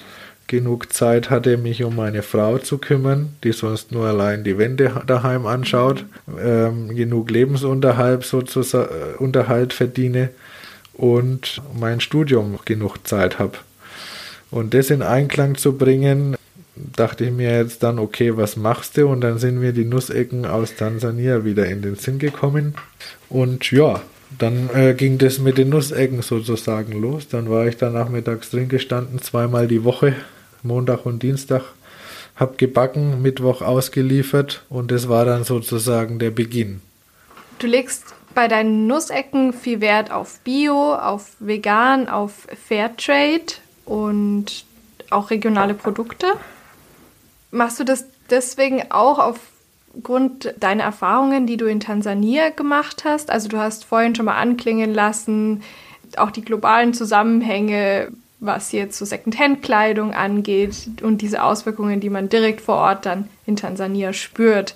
genug 0.47 0.91
Zeit 0.93 1.29
hatte, 1.29 1.57
mich 1.57 1.83
um 1.83 1.95
meine 1.95 2.23
Frau 2.23 2.57
zu 2.59 2.77
kümmern, 2.77 3.35
die 3.43 3.51
sonst 3.51 3.91
nur 3.91 4.05
allein 4.05 4.45
die 4.45 4.57
Wände 4.57 5.01
daheim 5.05 5.45
anschaut, 5.45 6.05
ähm, 6.41 6.95
genug 6.95 7.29
Lebensunterhalt 7.29 8.23
sozusagen 8.23 9.15
Unterhalt 9.19 9.73
verdiene 9.73 10.29
und 10.93 11.61
mein 11.77 11.99
Studium 12.01 12.59
genug 12.65 13.05
Zeit 13.05 13.37
habe. 13.37 13.57
Und 14.51 14.73
das 14.73 14.89
in 14.89 15.01
Einklang 15.01 15.55
zu 15.55 15.77
bringen, 15.77 16.35
dachte 16.75 17.25
ich 17.25 17.31
mir 17.31 17.57
jetzt 17.57 17.83
dann, 17.83 17.99
okay, 17.99 18.35
was 18.37 18.57
machst 18.57 18.97
du? 18.97 19.07
Und 19.07 19.21
dann 19.21 19.39
sind 19.39 19.59
mir 19.59 19.71
die 19.71 19.85
Nussecken 19.85 20.45
aus 20.45 20.75
Tansania 20.75 21.45
wieder 21.45 21.65
in 21.65 21.81
den 21.81 21.95
Sinn 21.95 22.19
gekommen. 22.19 22.75
Und 23.29 23.71
ja, 23.71 24.01
dann 24.37 24.69
äh, 24.73 24.93
ging 24.93 25.17
das 25.17 25.39
mit 25.39 25.57
den 25.57 25.69
Nussecken 25.69 26.21
sozusagen 26.21 26.93
los. 26.99 27.27
Dann 27.27 27.49
war 27.49 27.67
ich 27.67 27.77
da 27.77 27.89
nachmittags 27.89 28.49
drin 28.49 28.69
gestanden, 28.69 29.21
zweimal 29.21 29.67
die 29.67 29.83
Woche, 29.83 30.15
Montag 30.63 31.05
und 31.05 31.23
Dienstag. 31.23 31.63
Hab 32.35 32.57
gebacken, 32.57 33.21
Mittwoch 33.21 33.61
ausgeliefert 33.61 34.63
und 34.69 34.89
das 34.89 35.09
war 35.09 35.25
dann 35.25 35.43
sozusagen 35.43 36.17
der 36.17 36.31
Beginn. 36.31 36.81
Du 37.59 37.67
legst 37.67 38.03
bei 38.33 38.47
deinen 38.47 38.87
Nussecken 38.87 39.53
viel 39.53 39.81
Wert 39.81 40.11
auf 40.11 40.39
Bio, 40.39 40.95
auf 40.95 41.35
Vegan, 41.39 42.07
auf 42.07 42.47
Fairtrade 42.67 43.53
und 43.85 44.65
auch 45.09 45.29
regionale 45.29 45.73
Produkte. 45.73 46.27
Machst 47.51 47.79
du 47.79 47.83
das 47.83 48.05
deswegen 48.29 48.91
auch 48.91 49.19
aufgrund 49.19 50.53
deiner 50.57 50.83
Erfahrungen, 50.83 51.47
die 51.47 51.57
du 51.57 51.65
in 51.65 51.79
Tansania 51.79 52.49
gemacht 52.49 53.03
hast? 53.03 53.29
Also 53.29 53.49
du 53.49 53.57
hast 53.57 53.85
vorhin 53.85 54.15
schon 54.15 54.25
mal 54.25 54.37
anklingen 54.37 54.93
lassen, 54.93 55.63
auch 56.17 56.31
die 56.31 56.43
globalen 56.43 56.93
Zusammenhänge, 56.93 58.09
was 58.39 58.71
jetzt 58.71 58.97
so 58.97 59.05
Secondhand-Kleidung 59.05 60.13
angeht 60.13 60.75
und 61.01 61.21
diese 61.21 61.43
Auswirkungen, 61.43 61.99
die 61.99 62.09
man 62.09 62.27
direkt 62.27 62.61
vor 62.61 62.75
Ort 62.77 63.05
dann 63.05 63.29
in 63.45 63.55
Tansania 63.55 64.13
spürt. 64.13 64.75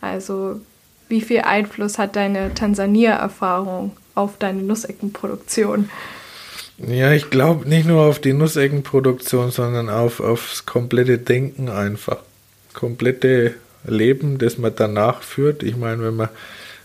Also 0.00 0.60
wie 1.08 1.20
viel 1.20 1.40
Einfluss 1.40 1.98
hat 1.98 2.16
deine 2.16 2.54
Tansania-Erfahrung 2.54 3.96
auf 4.14 4.38
deine 4.38 4.62
Nusseckenproduktion? 4.62 5.90
Ja, 6.86 7.12
ich 7.12 7.30
glaube 7.30 7.68
nicht 7.68 7.86
nur 7.86 8.02
auf 8.02 8.18
die 8.18 8.32
Nusseckenproduktion, 8.32 9.52
sondern 9.52 9.88
auf, 9.88 10.18
aufs 10.18 10.66
komplette 10.66 11.18
Denken 11.18 11.68
einfach. 11.68 12.18
Komplette 12.74 13.54
Leben, 13.84 14.38
das 14.38 14.58
man 14.58 14.72
danach 14.74 15.22
führt. 15.22 15.62
Ich 15.62 15.76
meine, 15.76 16.02
wenn 16.02 16.16
man 16.16 16.28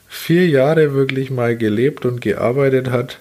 vier 0.08 0.48
Jahre 0.48 0.94
wirklich 0.94 1.32
mal 1.32 1.58
gelebt 1.58 2.06
und 2.06 2.22
gearbeitet 2.22 2.92
hat 2.92 3.20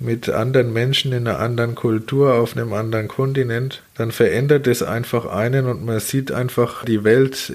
mit 0.00 0.28
anderen 0.28 0.72
Menschen 0.72 1.12
in 1.12 1.28
einer 1.28 1.38
anderen 1.38 1.74
Kultur 1.74 2.34
auf 2.34 2.56
einem 2.56 2.72
anderen 2.72 3.06
Kontinent, 3.06 3.82
dann 3.96 4.10
verändert 4.10 4.66
es 4.66 4.82
einfach 4.82 5.26
einen 5.26 5.66
und 5.66 5.84
man 5.84 6.00
sieht 6.00 6.32
einfach, 6.32 6.84
die 6.84 7.04
Welt 7.04 7.52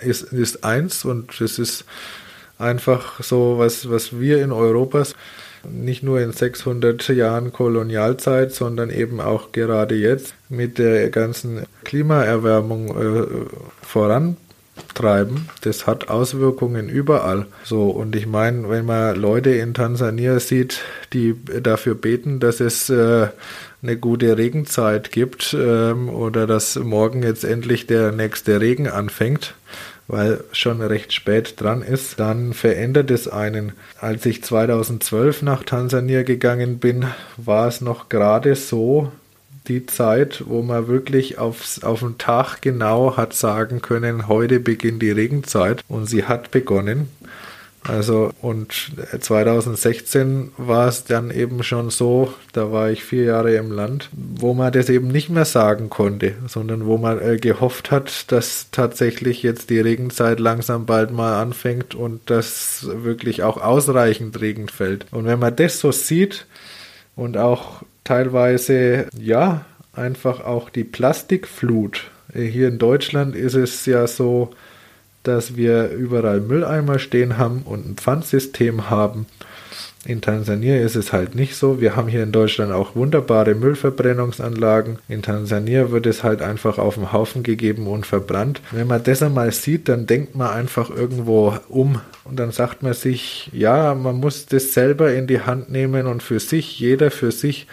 ist, 0.00 0.24
ist 0.32 0.64
eins 0.64 1.04
und 1.04 1.40
es 1.40 1.58
ist 1.58 1.84
einfach 2.58 3.22
so, 3.22 3.58
was, 3.58 3.88
was 3.90 4.20
wir 4.20 4.42
in 4.42 4.52
Europa 4.52 5.04
nicht 5.68 6.02
nur 6.02 6.20
in 6.20 6.32
600 6.32 7.08
Jahren 7.08 7.52
Kolonialzeit, 7.52 8.52
sondern 8.52 8.90
eben 8.90 9.20
auch 9.20 9.52
gerade 9.52 9.94
jetzt 9.94 10.34
mit 10.48 10.78
der 10.78 11.10
ganzen 11.10 11.64
Klimaerwärmung 11.84 12.88
äh, 12.88 13.26
vorantreiben. 13.82 15.48
Das 15.62 15.86
hat 15.86 16.08
Auswirkungen 16.08 16.88
überall. 16.88 17.46
So, 17.64 17.90
und 17.90 18.14
ich 18.16 18.26
meine, 18.26 18.68
wenn 18.68 18.86
man 18.86 19.16
Leute 19.16 19.50
in 19.50 19.74
Tansania 19.74 20.40
sieht, 20.40 20.80
die 21.12 21.34
dafür 21.62 21.94
beten, 21.94 22.40
dass 22.40 22.60
es 22.60 22.90
äh, 22.90 23.28
eine 23.82 23.96
gute 23.96 24.36
Regenzeit 24.36 25.12
gibt 25.12 25.56
ähm, 25.58 26.08
oder 26.08 26.46
dass 26.46 26.76
morgen 26.76 27.22
jetzt 27.22 27.44
endlich 27.44 27.86
der 27.86 28.12
nächste 28.12 28.60
Regen 28.60 28.88
anfängt, 28.88 29.54
weil 30.08 30.42
schon 30.52 30.80
recht 30.80 31.12
spät 31.12 31.60
dran 31.60 31.82
ist, 31.82 32.18
dann 32.18 32.54
verändert 32.54 33.10
es 33.10 33.28
einen. 33.28 33.72
Als 34.00 34.26
ich 34.26 34.42
2012 34.42 35.42
nach 35.42 35.62
Tansania 35.62 36.22
gegangen 36.22 36.78
bin, 36.78 37.06
war 37.36 37.68
es 37.68 37.80
noch 37.80 38.08
gerade 38.08 38.56
so 38.56 39.12
die 39.68 39.84
Zeit, 39.84 40.44
wo 40.46 40.62
man 40.62 40.88
wirklich 40.88 41.38
aufs, 41.38 41.82
auf 41.82 42.00
den 42.00 42.16
Tag 42.16 42.62
genau 42.62 43.16
hat 43.16 43.34
sagen 43.34 43.82
können, 43.82 44.26
heute 44.26 44.60
beginnt 44.60 45.02
die 45.02 45.10
Regenzeit 45.10 45.82
und 45.88 46.06
sie 46.06 46.24
hat 46.24 46.50
begonnen. 46.50 47.08
Also 47.84 48.30
und 48.42 48.90
2016 49.18 50.52
war 50.56 50.88
es 50.88 51.04
dann 51.04 51.30
eben 51.30 51.62
schon 51.62 51.90
so, 51.90 52.34
da 52.52 52.72
war 52.72 52.90
ich 52.90 53.04
vier 53.04 53.24
Jahre 53.24 53.54
im 53.54 53.70
Land, 53.70 54.10
wo 54.12 54.52
man 54.52 54.72
das 54.72 54.88
eben 54.88 55.08
nicht 55.08 55.30
mehr 55.30 55.44
sagen 55.44 55.88
konnte, 55.88 56.34
sondern 56.48 56.86
wo 56.86 56.98
man 56.98 57.20
äh, 57.20 57.36
gehofft 57.36 57.90
hat, 57.90 58.30
dass 58.32 58.70
tatsächlich 58.72 59.42
jetzt 59.42 59.70
die 59.70 59.80
Regenzeit 59.80 60.40
langsam 60.40 60.86
bald 60.86 61.12
mal 61.12 61.40
anfängt 61.40 61.94
und 61.94 62.28
dass 62.28 62.86
wirklich 62.90 63.42
auch 63.42 63.56
ausreichend 63.58 64.40
Regen 64.40 64.68
fällt. 64.68 65.06
Und 65.10 65.24
wenn 65.24 65.38
man 65.38 65.56
das 65.56 65.80
so 65.80 65.92
sieht 65.92 66.46
und 67.16 67.36
auch 67.38 67.82
teilweise, 68.04 69.06
ja, 69.18 69.64
einfach 69.92 70.40
auch 70.40 70.70
die 70.70 70.84
Plastikflut. 70.84 72.10
Äh, 72.32 72.42
hier 72.44 72.68
in 72.68 72.78
Deutschland 72.78 73.36
ist 73.36 73.54
es 73.54 73.84
ja 73.86 74.06
so, 74.06 74.50
dass 75.22 75.56
wir 75.56 75.90
überall 75.90 76.40
Mülleimer 76.40 76.98
stehen 76.98 77.38
haben 77.38 77.62
und 77.64 77.88
ein 77.88 77.96
Pfandsystem 77.96 78.90
haben. 78.90 79.26
In 80.04 80.20
Tansania 80.20 80.80
ist 80.80 80.94
es 80.94 81.12
halt 81.12 81.34
nicht 81.34 81.56
so. 81.56 81.80
Wir 81.80 81.96
haben 81.96 82.08
hier 82.08 82.22
in 82.22 82.32
Deutschland 82.32 82.72
auch 82.72 82.94
wunderbare 82.94 83.54
Müllverbrennungsanlagen. 83.54 84.98
In 85.08 85.22
Tansania 85.22 85.90
wird 85.90 86.06
es 86.06 86.22
halt 86.22 86.40
einfach 86.40 86.78
auf 86.78 86.94
den 86.94 87.12
Haufen 87.12 87.42
gegeben 87.42 87.86
und 87.88 88.06
verbrannt. 88.06 88.62
Wenn 88.70 88.86
man 88.86 89.02
das 89.02 89.22
einmal 89.22 89.50
sieht, 89.52 89.88
dann 89.88 90.06
denkt 90.06 90.36
man 90.36 90.50
einfach 90.50 90.88
irgendwo 90.88 91.54
um 91.68 92.00
und 92.24 92.38
dann 92.38 92.52
sagt 92.52 92.82
man 92.82 92.94
sich, 92.94 93.50
ja, 93.52 93.94
man 93.94 94.16
muss 94.16 94.46
das 94.46 94.72
selber 94.72 95.12
in 95.12 95.26
die 95.26 95.40
Hand 95.40 95.70
nehmen 95.70 96.06
und 96.06 96.22
für 96.22 96.38
sich, 96.38 96.78
jeder 96.78 97.10
für 97.10 97.32
sich 97.32 97.66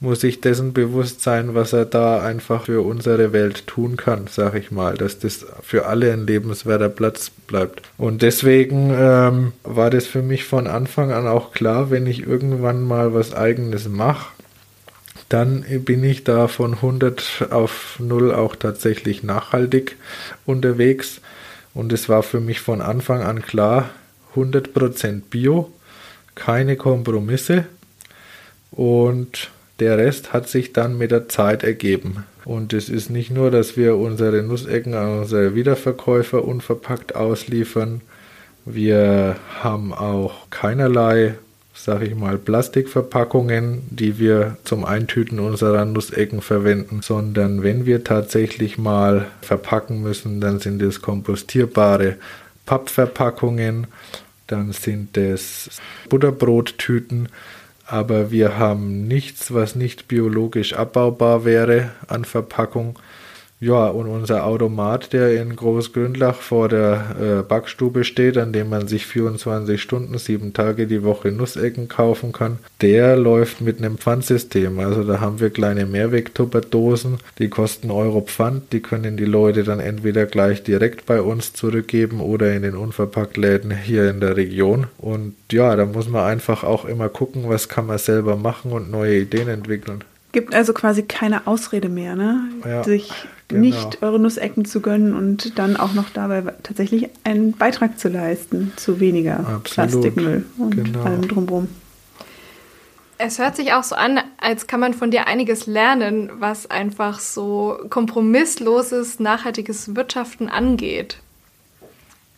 muss 0.00 0.20
sich 0.20 0.40
dessen 0.40 0.72
bewusst 0.72 1.22
sein, 1.22 1.54
was 1.54 1.72
er 1.72 1.86
da 1.86 2.20
einfach 2.20 2.64
für 2.64 2.84
unsere 2.84 3.32
Welt 3.32 3.66
tun 3.66 3.96
kann, 3.96 4.26
sag 4.30 4.54
ich 4.54 4.70
mal, 4.70 4.94
dass 4.94 5.18
das 5.18 5.46
für 5.62 5.86
alle 5.86 6.12
ein 6.12 6.26
lebenswerter 6.26 6.88
Platz 6.88 7.30
bleibt. 7.30 7.82
Und 7.96 8.22
deswegen 8.22 8.92
ähm, 8.94 9.52
war 9.62 9.90
das 9.90 10.06
für 10.06 10.22
mich 10.22 10.44
von 10.44 10.66
Anfang 10.66 11.12
an 11.12 11.26
auch 11.26 11.52
klar, 11.52 11.90
wenn 11.90 12.06
ich 12.06 12.26
irgendwann 12.26 12.82
mal 12.82 13.14
was 13.14 13.34
eigenes 13.34 13.88
mache, 13.88 14.26
dann 15.28 15.64
bin 15.84 16.04
ich 16.04 16.24
da 16.24 16.46
von 16.46 16.74
100 16.74 17.48
auf 17.50 17.98
0 17.98 18.32
auch 18.32 18.54
tatsächlich 18.54 19.22
nachhaltig 19.22 19.96
unterwegs. 20.44 21.20
Und 21.74 21.92
es 21.92 22.08
war 22.08 22.22
für 22.22 22.40
mich 22.40 22.60
von 22.60 22.80
Anfang 22.80 23.22
an 23.22 23.42
klar, 23.42 23.90
100% 24.36 25.22
Bio, 25.28 25.72
keine 26.34 26.76
Kompromisse. 26.76 27.64
Und 28.70 29.50
der 29.78 29.98
Rest 29.98 30.32
hat 30.32 30.48
sich 30.48 30.72
dann 30.72 30.96
mit 30.98 31.10
der 31.10 31.28
Zeit 31.28 31.62
ergeben. 31.62 32.24
Und 32.44 32.72
es 32.72 32.88
ist 32.88 33.10
nicht 33.10 33.30
nur, 33.30 33.50
dass 33.50 33.76
wir 33.76 33.96
unsere 33.96 34.42
Nussecken 34.42 34.94
an 34.94 35.20
unsere 35.20 35.54
Wiederverkäufer 35.54 36.44
unverpackt 36.44 37.14
ausliefern. 37.14 38.00
Wir 38.64 39.36
haben 39.60 39.92
auch 39.92 40.50
keinerlei 40.50 41.34
sage 41.76 42.06
ich 42.06 42.14
mal, 42.14 42.38
Plastikverpackungen, 42.38 43.82
die 43.90 44.18
wir 44.18 44.56
zum 44.64 44.84
Eintüten 44.84 45.38
unserer 45.38 45.84
Nussecken 45.84 46.40
verwenden, 46.40 47.00
sondern 47.02 47.62
wenn 47.62 47.86
wir 47.86 48.02
tatsächlich 48.02 48.78
mal 48.78 49.26
verpacken 49.42 50.02
müssen, 50.02 50.40
dann 50.40 50.58
sind 50.58 50.82
es 50.82 51.02
kompostierbare 51.02 52.16
Pappverpackungen, 52.64 53.86
dann 54.46 54.72
sind 54.72 55.16
es 55.16 55.80
Butterbrottüten, 56.08 57.28
aber 57.86 58.30
wir 58.30 58.58
haben 58.58 59.06
nichts, 59.06 59.54
was 59.54 59.76
nicht 59.76 60.08
biologisch 60.08 60.74
abbaubar 60.74 61.44
wäre 61.44 61.92
an 62.08 62.24
Verpackung. 62.24 62.98
Ja, 63.58 63.86
und 63.86 64.06
unser 64.06 64.44
Automat, 64.44 65.14
der 65.14 65.40
in 65.40 65.56
Großgründlach 65.56 66.42
vor 66.42 66.68
der 66.68 67.16
äh, 67.18 67.42
Backstube 67.42 68.04
steht, 68.04 68.36
an 68.36 68.52
dem 68.52 68.68
man 68.68 68.86
sich 68.86 69.06
24 69.06 69.80
Stunden, 69.80 70.18
sieben 70.18 70.52
Tage 70.52 70.86
die 70.86 71.02
Woche 71.02 71.32
Nussecken 71.32 71.88
kaufen 71.88 72.32
kann, 72.32 72.58
der 72.82 73.16
läuft 73.16 73.62
mit 73.62 73.78
einem 73.78 73.96
Pfandsystem. 73.96 74.78
Also 74.78 75.04
da 75.04 75.20
haben 75.20 75.40
wir 75.40 75.48
kleine 75.48 75.86
Mehrwegtupperdosen, 75.86 77.16
die 77.38 77.48
kosten 77.48 77.90
Euro 77.90 78.20
Pfand, 78.20 78.74
die 78.74 78.80
können 78.80 79.16
die 79.16 79.24
Leute 79.24 79.64
dann 79.64 79.80
entweder 79.80 80.26
gleich 80.26 80.62
direkt 80.62 81.06
bei 81.06 81.22
uns 81.22 81.54
zurückgeben 81.54 82.20
oder 82.20 82.52
in 82.52 82.60
den 82.60 82.76
Unverpacktläden 82.76 83.74
hier 83.74 84.10
in 84.10 84.20
der 84.20 84.36
Region. 84.36 84.88
Und 84.98 85.34
ja, 85.50 85.74
da 85.76 85.86
muss 85.86 86.10
man 86.10 86.24
einfach 86.24 86.62
auch 86.62 86.84
immer 86.84 87.08
gucken, 87.08 87.44
was 87.48 87.70
kann 87.70 87.86
man 87.86 87.96
selber 87.96 88.36
machen 88.36 88.72
und 88.72 88.90
neue 88.90 89.16
Ideen 89.16 89.48
entwickeln 89.48 90.04
gibt 90.32 90.54
also 90.54 90.72
quasi 90.72 91.02
keine 91.02 91.46
Ausrede 91.46 91.88
mehr, 91.88 92.16
ne? 92.16 92.48
Ja, 92.64 92.84
sich 92.84 93.12
genau. 93.48 93.60
nicht 93.60 94.02
eure 94.02 94.18
Nussecken 94.18 94.64
zu 94.64 94.80
gönnen 94.80 95.14
und 95.14 95.58
dann 95.58 95.76
auch 95.76 95.94
noch 95.94 96.10
dabei 96.10 96.42
tatsächlich 96.62 97.08
einen 97.24 97.52
Beitrag 97.52 97.98
zu 97.98 98.08
leisten 98.08 98.72
zu 98.76 99.00
weniger 99.00 99.40
Absolut. 99.40 99.64
Plastikmüll 99.64 100.44
und 100.58 100.76
genau. 100.76 101.02
allem 101.02 101.26
drumherum. 101.26 101.68
Es 103.18 103.38
hört 103.38 103.56
sich 103.56 103.72
auch 103.72 103.82
so 103.82 103.94
an, 103.94 104.20
als 104.38 104.66
kann 104.66 104.80
man 104.80 104.92
von 104.92 105.10
dir 105.10 105.26
einiges 105.26 105.66
lernen, 105.66 106.30
was 106.38 106.70
einfach 106.70 107.18
so 107.18 107.78
kompromissloses, 107.88 109.20
nachhaltiges 109.20 109.96
Wirtschaften 109.96 110.50
angeht. 110.50 111.18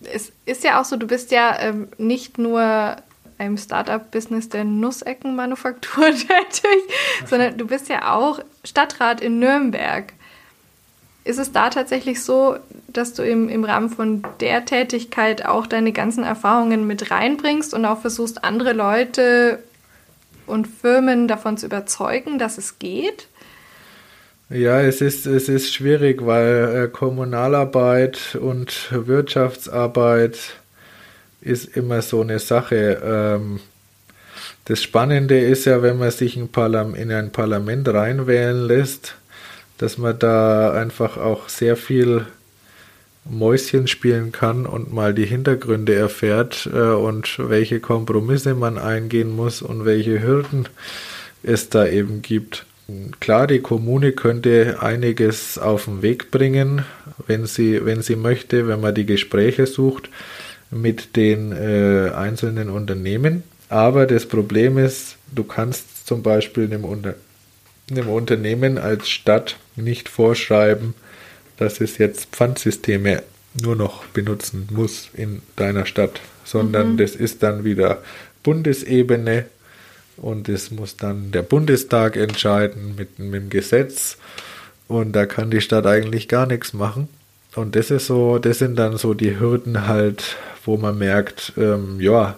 Es 0.03 0.31
ist 0.46 0.62
ja 0.62 0.81
auch 0.81 0.85
so, 0.85 0.96
du 0.96 1.09
bist 1.09 1.33
ja 1.33 1.59
ähm, 1.59 1.88
nicht 1.98 2.38
nur 2.38 2.96
einem 3.38 3.57
Startup-Business 3.57 4.48
der 4.48 4.64
Nusseckenmanufaktur 4.64 6.07
tätig, 6.11 6.94
sondern 7.27 7.57
du 7.57 7.66
bist 7.66 7.88
ja 7.88 8.14
auch 8.14 8.40
Stadtrat 8.64 9.20
in 9.20 9.38
Nürnberg. 9.38 10.12
Ist 11.24 11.38
es 11.38 11.53
da 11.53 11.70
tatsächlich 11.70 12.22
so, 12.22 12.57
dass 12.88 13.14
du 13.14 13.22
im, 13.22 13.48
im 13.48 13.64
Rahmen 13.64 13.90
von 13.90 14.22
der 14.40 14.64
Tätigkeit 14.64 15.44
auch 15.44 15.66
deine 15.66 15.92
ganzen 15.92 16.24
Erfahrungen 16.24 16.87
mit 16.87 17.11
reinbringst 17.11 17.74
und 17.74 17.85
auch 17.85 18.01
versuchst, 18.01 18.44
andere 18.44 18.72
Leute 18.72 19.59
und 20.46 20.66
Firmen 20.66 21.29
davon 21.29 21.59
zu 21.59 21.66
überzeugen, 21.66 22.38
dass 22.38 22.59
es 22.59 22.79
geht? 22.79 23.29
Ja, 24.51 24.81
es 24.81 25.03
ist, 25.03 25.27
es 25.27 25.51
ist 25.51 25.74
schwierig, 25.74 26.24
weil 26.24 26.85
äh, 26.85 26.88
Kommunalarbeit 26.88 28.38
und 28.40 28.88
Wirtschaftsarbeit 28.90 30.58
ist 31.40 31.77
immer 31.77 32.03
so 32.03 32.20
eine 32.20 32.38
Sache. 32.38 33.01
Ähm, 33.05 33.61
das 34.64 34.83
Spannende 34.83 35.38
ist 35.38 35.64
ja, 35.64 35.83
wenn 35.83 35.98
man 35.98 36.11
sich 36.11 36.37
in, 36.37 36.48
in 36.94 37.12
ein 37.12 37.33
Parlament 37.33 37.88
reinwählen 37.88 38.66
lässt, 38.66 39.14
dass 39.79 39.96
man 39.96 40.18
da 40.18 40.72
einfach 40.72 41.16
auch 41.16 41.48
sehr 41.48 41.77
viel 41.77 42.27
Mäuschen 43.24 43.87
spielen 43.87 44.33
kann 44.33 44.66
und 44.66 44.92
mal 44.92 45.14
die 45.14 45.27
Hintergründe 45.27 45.94
erfährt 45.94 46.68
äh, 46.72 46.79
und 46.79 47.38
welche 47.38 47.81
Kompromisse 47.81 48.55
man 48.55 48.79
eingehen 48.79 49.35
muss 49.35 49.62
und 49.62 49.85
welche 49.85 50.22
Hürden 50.22 50.68
es 51.42 51.68
da 51.68 51.87
eben 51.87 52.22
gibt. 52.22 52.66
Klar, 53.20 53.46
die 53.46 53.61
Kommune 53.61 54.12
könnte 54.12 54.79
einiges 54.81 55.59
auf 55.59 55.85
den 55.85 56.01
Weg 56.01 56.31
bringen, 56.31 56.87
wenn 57.27 57.44
sie, 57.44 57.85
wenn 57.85 58.01
sie 58.01 58.16
möchte, 58.16 58.66
wenn 58.66 58.81
man 58.81 58.94
die 58.94 59.05
Gespräche 59.05 59.66
sucht 59.66 60.09
mit 60.70 61.16
den 61.16 61.52
äh, 61.52 62.11
einzelnen 62.14 62.68
Unternehmen. 62.68 63.42
Aber 63.68 64.07
das 64.07 64.26
Problem 64.26 64.78
ist, 64.78 65.16
du 65.35 65.44
kannst 65.44 66.07
zum 66.07 66.22
Beispiel 66.22 66.64
einem, 66.64 66.85
Unter 66.85 67.14
einem 67.90 68.09
Unternehmen 68.09 68.78
als 68.78 69.09
Stadt 69.09 69.57
nicht 69.76 70.09
vorschreiben, 70.09 70.94
dass 71.57 71.81
es 71.81 71.98
jetzt 71.98 72.28
Pfandsysteme 72.33 73.22
nur 73.61 73.76
noch 73.76 74.04
benutzen 74.07 74.68
muss 74.70 75.11
in 75.14 75.42
deiner 75.57 75.87
Stadt, 75.87 76.20
sondern 76.44 76.92
mhm. 76.92 76.96
das 76.98 77.14
ist 77.14 77.42
dann 77.42 77.64
wieder 77.64 78.02
Bundesebene 78.42 79.46
und 80.16 80.48
es 80.48 80.70
muss 80.70 80.96
dann 80.96 81.33
der 81.33 81.42
Bundestag 81.42 82.16
entscheiden 82.16 82.94
mit, 82.96 83.18
mit 83.18 83.42
dem 83.42 83.50
Gesetz 83.50 84.18
und 84.87 85.12
da 85.12 85.26
kann 85.26 85.50
die 85.50 85.61
Stadt 85.61 85.87
eigentlich 85.87 86.28
gar 86.28 86.46
nichts 86.46 86.72
machen. 86.72 87.09
Und 87.54 87.76
das 87.76 87.90
ist 87.90 88.06
so, 88.06 88.38
das 88.38 88.58
sind 88.58 88.76
dann 88.76 88.96
so 88.96 89.14
die 89.14 89.38
Hürden 89.38 89.88
halt, 89.88 90.37
wo 90.64 90.76
man 90.76 90.98
merkt, 90.98 91.52
ähm, 91.56 92.00
ja, 92.00 92.37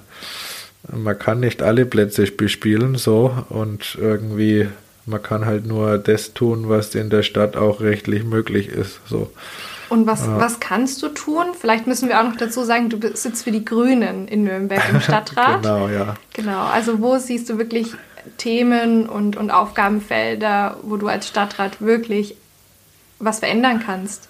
man 0.90 1.18
kann 1.18 1.40
nicht 1.40 1.62
alle 1.62 1.84
Plätze 1.84 2.24
bespielen 2.26 2.96
so 2.96 3.44
und 3.48 3.98
irgendwie 4.00 4.68
man 5.06 5.22
kann 5.22 5.44
halt 5.44 5.66
nur 5.66 5.98
das 5.98 6.34
tun, 6.34 6.68
was 6.68 6.94
in 6.94 7.10
der 7.10 7.22
Stadt 7.22 7.56
auch 7.56 7.80
rechtlich 7.80 8.24
möglich 8.24 8.68
ist. 8.68 9.00
So. 9.06 9.30
Und 9.88 10.06
was, 10.06 10.26
ja. 10.26 10.38
was 10.38 10.60
kannst 10.60 11.02
du 11.02 11.08
tun? 11.08 11.46
Vielleicht 11.58 11.86
müssen 11.86 12.08
wir 12.08 12.20
auch 12.20 12.24
noch 12.24 12.36
dazu 12.36 12.62
sagen, 12.62 12.88
du 12.88 12.98
sitzt 13.14 13.44
für 13.44 13.50
die 13.50 13.64
Grünen 13.64 14.28
in 14.28 14.44
Nürnberg 14.44 14.82
im 14.90 15.00
Stadtrat. 15.00 15.62
genau, 15.62 15.88
ja. 15.88 16.14
Genau, 16.32 16.64
also 16.66 17.00
wo 17.00 17.18
siehst 17.18 17.50
du 17.50 17.58
wirklich 17.58 17.88
Themen 18.36 19.08
und, 19.08 19.36
und 19.36 19.50
Aufgabenfelder, 19.50 20.76
wo 20.82 20.96
du 20.96 21.08
als 21.08 21.26
Stadtrat 21.26 21.80
wirklich 21.80 22.36
was 23.18 23.40
verändern 23.40 23.82
kannst? 23.84 24.28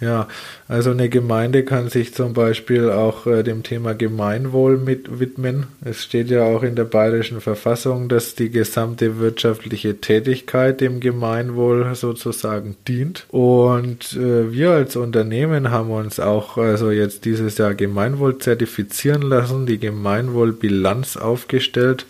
Ja, 0.00 0.26
also 0.66 0.90
eine 0.90 1.08
Gemeinde 1.08 1.64
kann 1.64 1.88
sich 1.88 2.14
zum 2.14 2.32
Beispiel 2.32 2.90
auch 2.90 3.26
äh, 3.26 3.44
dem 3.44 3.62
Thema 3.62 3.94
Gemeinwohl 3.94 4.76
mit 4.76 5.20
widmen. 5.20 5.68
Es 5.84 6.02
steht 6.02 6.30
ja 6.30 6.42
auch 6.42 6.64
in 6.64 6.74
der 6.74 6.84
bayerischen 6.84 7.40
Verfassung, 7.40 8.08
dass 8.08 8.34
die 8.34 8.50
gesamte 8.50 9.20
wirtschaftliche 9.20 10.00
Tätigkeit 10.00 10.80
dem 10.80 10.98
Gemeinwohl 10.98 11.94
sozusagen 11.94 12.76
dient. 12.88 13.26
Und 13.28 14.14
äh, 14.14 14.52
wir 14.52 14.72
als 14.72 14.96
Unternehmen 14.96 15.70
haben 15.70 15.90
uns 15.90 16.18
auch 16.18 16.58
also 16.58 16.90
jetzt 16.90 17.24
dieses 17.24 17.56
Jahr 17.56 17.74
Gemeinwohl 17.74 18.38
zertifizieren 18.38 19.22
lassen, 19.22 19.64
die 19.64 19.78
Gemeinwohlbilanz 19.78 21.16
aufgestellt. 21.16 22.04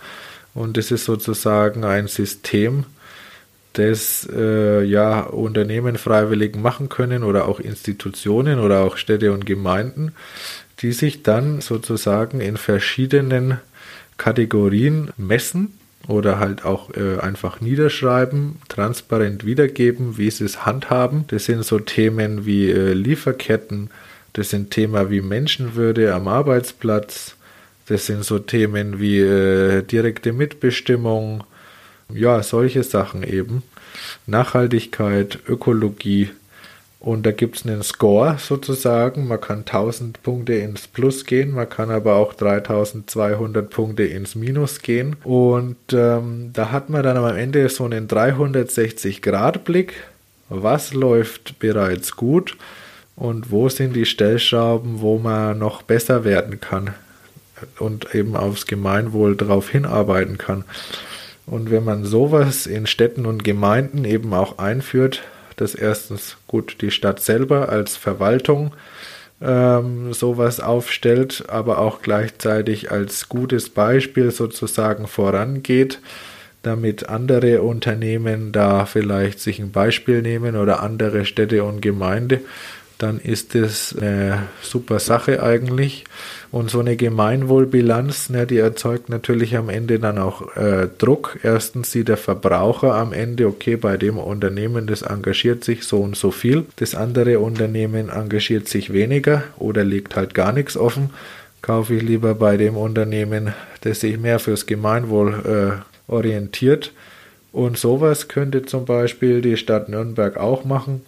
Und 0.54 0.78
das 0.78 0.90
ist 0.90 1.04
sozusagen 1.04 1.84
ein 1.84 2.06
System, 2.06 2.86
das 3.74 4.28
äh, 4.32 4.82
ja 4.84 5.20
Unternehmen 5.20 5.98
freiwillig 5.98 6.56
machen 6.56 6.88
können 6.88 7.22
oder 7.22 7.46
auch 7.46 7.60
Institutionen 7.60 8.58
oder 8.58 8.80
auch 8.80 8.96
Städte 8.96 9.32
und 9.32 9.46
Gemeinden, 9.46 10.12
die 10.80 10.92
sich 10.92 11.22
dann 11.22 11.60
sozusagen 11.60 12.40
in 12.40 12.56
verschiedenen 12.56 13.58
Kategorien 14.16 15.10
messen 15.16 15.78
oder 16.06 16.38
halt 16.38 16.64
auch 16.64 16.90
äh, 16.94 17.18
einfach 17.18 17.60
niederschreiben, 17.60 18.56
transparent 18.68 19.44
wiedergeben, 19.44 20.18
wie 20.18 20.30
sie 20.30 20.44
es 20.44 20.64
handhaben. 20.64 21.24
Das 21.28 21.46
sind 21.46 21.64
so 21.64 21.78
Themen 21.78 22.46
wie 22.46 22.70
äh, 22.70 22.92
Lieferketten, 22.92 23.90
das 24.34 24.50
sind 24.50 24.70
Themen 24.70 25.10
wie 25.10 25.20
Menschenwürde 25.20 26.14
am 26.14 26.28
Arbeitsplatz, 26.28 27.36
das 27.86 28.06
sind 28.06 28.24
so 28.24 28.38
Themen 28.38 29.00
wie 29.00 29.18
äh, 29.18 29.82
direkte 29.82 30.32
Mitbestimmung, 30.32 31.44
ja, 32.12 32.42
solche 32.42 32.82
Sachen 32.82 33.22
eben. 33.22 33.62
Nachhaltigkeit, 34.26 35.38
Ökologie. 35.48 36.30
Und 37.00 37.26
da 37.26 37.32
gibt 37.32 37.56
es 37.56 37.66
einen 37.66 37.82
Score 37.82 38.36
sozusagen. 38.38 39.28
Man 39.28 39.40
kann 39.40 39.58
1000 39.58 40.22
Punkte 40.22 40.54
ins 40.54 40.88
Plus 40.88 41.26
gehen, 41.26 41.52
man 41.52 41.68
kann 41.68 41.90
aber 41.90 42.14
auch 42.14 42.32
3200 42.32 43.68
Punkte 43.68 44.04
ins 44.04 44.34
Minus 44.34 44.80
gehen. 44.80 45.16
Und 45.22 45.76
ähm, 45.92 46.50
da 46.54 46.70
hat 46.70 46.88
man 46.88 47.02
dann 47.02 47.18
am 47.18 47.36
Ende 47.36 47.68
so 47.68 47.84
einen 47.84 48.08
360-Grad-Blick. 48.08 49.92
Was 50.48 50.94
läuft 50.94 51.58
bereits 51.58 52.16
gut 52.16 52.56
und 53.16 53.50
wo 53.50 53.68
sind 53.68 53.94
die 53.94 54.06
Stellschrauben, 54.06 55.00
wo 55.00 55.18
man 55.18 55.58
noch 55.58 55.82
besser 55.82 56.24
werden 56.24 56.60
kann 56.60 56.94
und 57.78 58.14
eben 58.14 58.36
aufs 58.36 58.66
Gemeinwohl 58.66 59.36
darauf 59.36 59.68
hinarbeiten 59.68 60.38
kann. 60.38 60.64
Und 61.46 61.70
wenn 61.70 61.84
man 61.84 62.04
sowas 62.04 62.66
in 62.66 62.86
Städten 62.86 63.26
und 63.26 63.44
Gemeinden 63.44 64.04
eben 64.04 64.32
auch 64.32 64.58
einführt, 64.58 65.22
dass 65.56 65.74
erstens 65.74 66.36
gut 66.46 66.78
die 66.80 66.90
Stadt 66.90 67.20
selber 67.20 67.68
als 67.68 67.96
Verwaltung 67.96 68.72
ähm, 69.42 70.12
sowas 70.12 70.60
aufstellt, 70.60 71.44
aber 71.48 71.78
auch 71.78 72.02
gleichzeitig 72.02 72.90
als 72.90 73.28
gutes 73.28 73.68
Beispiel 73.68 74.30
sozusagen 74.30 75.06
vorangeht, 75.06 76.00
damit 76.62 77.08
andere 77.08 77.62
Unternehmen 77.62 78.52
da 78.52 78.86
vielleicht 78.86 79.38
sich 79.38 79.58
ein 79.58 79.70
Beispiel 79.70 80.22
nehmen 80.22 80.56
oder 80.56 80.82
andere 80.82 81.26
Städte 81.26 81.62
und 81.62 81.82
Gemeinde 81.82 82.40
dann 82.98 83.18
ist 83.18 83.54
das 83.54 83.94
eine 83.96 84.48
super 84.62 84.98
Sache 84.98 85.42
eigentlich. 85.42 86.04
Und 86.50 86.70
so 86.70 86.80
eine 86.80 86.96
Gemeinwohlbilanz, 86.96 88.30
ne, 88.30 88.46
die 88.46 88.58
erzeugt 88.58 89.08
natürlich 89.08 89.56
am 89.56 89.68
Ende 89.68 89.98
dann 89.98 90.18
auch 90.18 90.56
äh, 90.56 90.88
Druck. 90.98 91.38
Erstens 91.42 91.90
sieht 91.90 92.08
der 92.08 92.16
Verbraucher 92.16 92.94
am 92.94 93.12
Ende, 93.12 93.48
okay, 93.48 93.76
bei 93.76 93.96
dem 93.96 94.18
Unternehmen, 94.18 94.86
das 94.86 95.02
engagiert 95.02 95.64
sich 95.64 95.84
so 95.84 96.00
und 96.00 96.16
so 96.16 96.30
viel. 96.30 96.66
Das 96.76 96.94
andere 96.94 97.40
Unternehmen 97.40 98.08
engagiert 98.08 98.68
sich 98.68 98.92
weniger 98.92 99.42
oder 99.58 99.82
legt 99.82 100.14
halt 100.14 100.34
gar 100.34 100.52
nichts 100.52 100.76
offen. 100.76 101.10
Kaufe 101.60 101.94
ich 101.94 102.02
lieber 102.02 102.34
bei 102.34 102.56
dem 102.56 102.76
Unternehmen, 102.76 103.52
das 103.80 104.00
sich 104.00 104.18
mehr 104.18 104.38
fürs 104.38 104.66
Gemeinwohl 104.66 105.82
äh, 106.08 106.12
orientiert. 106.12 106.92
Und 107.52 107.78
sowas 107.78 108.28
könnte 108.28 108.62
zum 108.62 108.84
Beispiel 108.84 109.40
die 109.40 109.56
Stadt 109.56 109.88
Nürnberg 109.88 110.36
auch 110.36 110.64
machen 110.64 111.02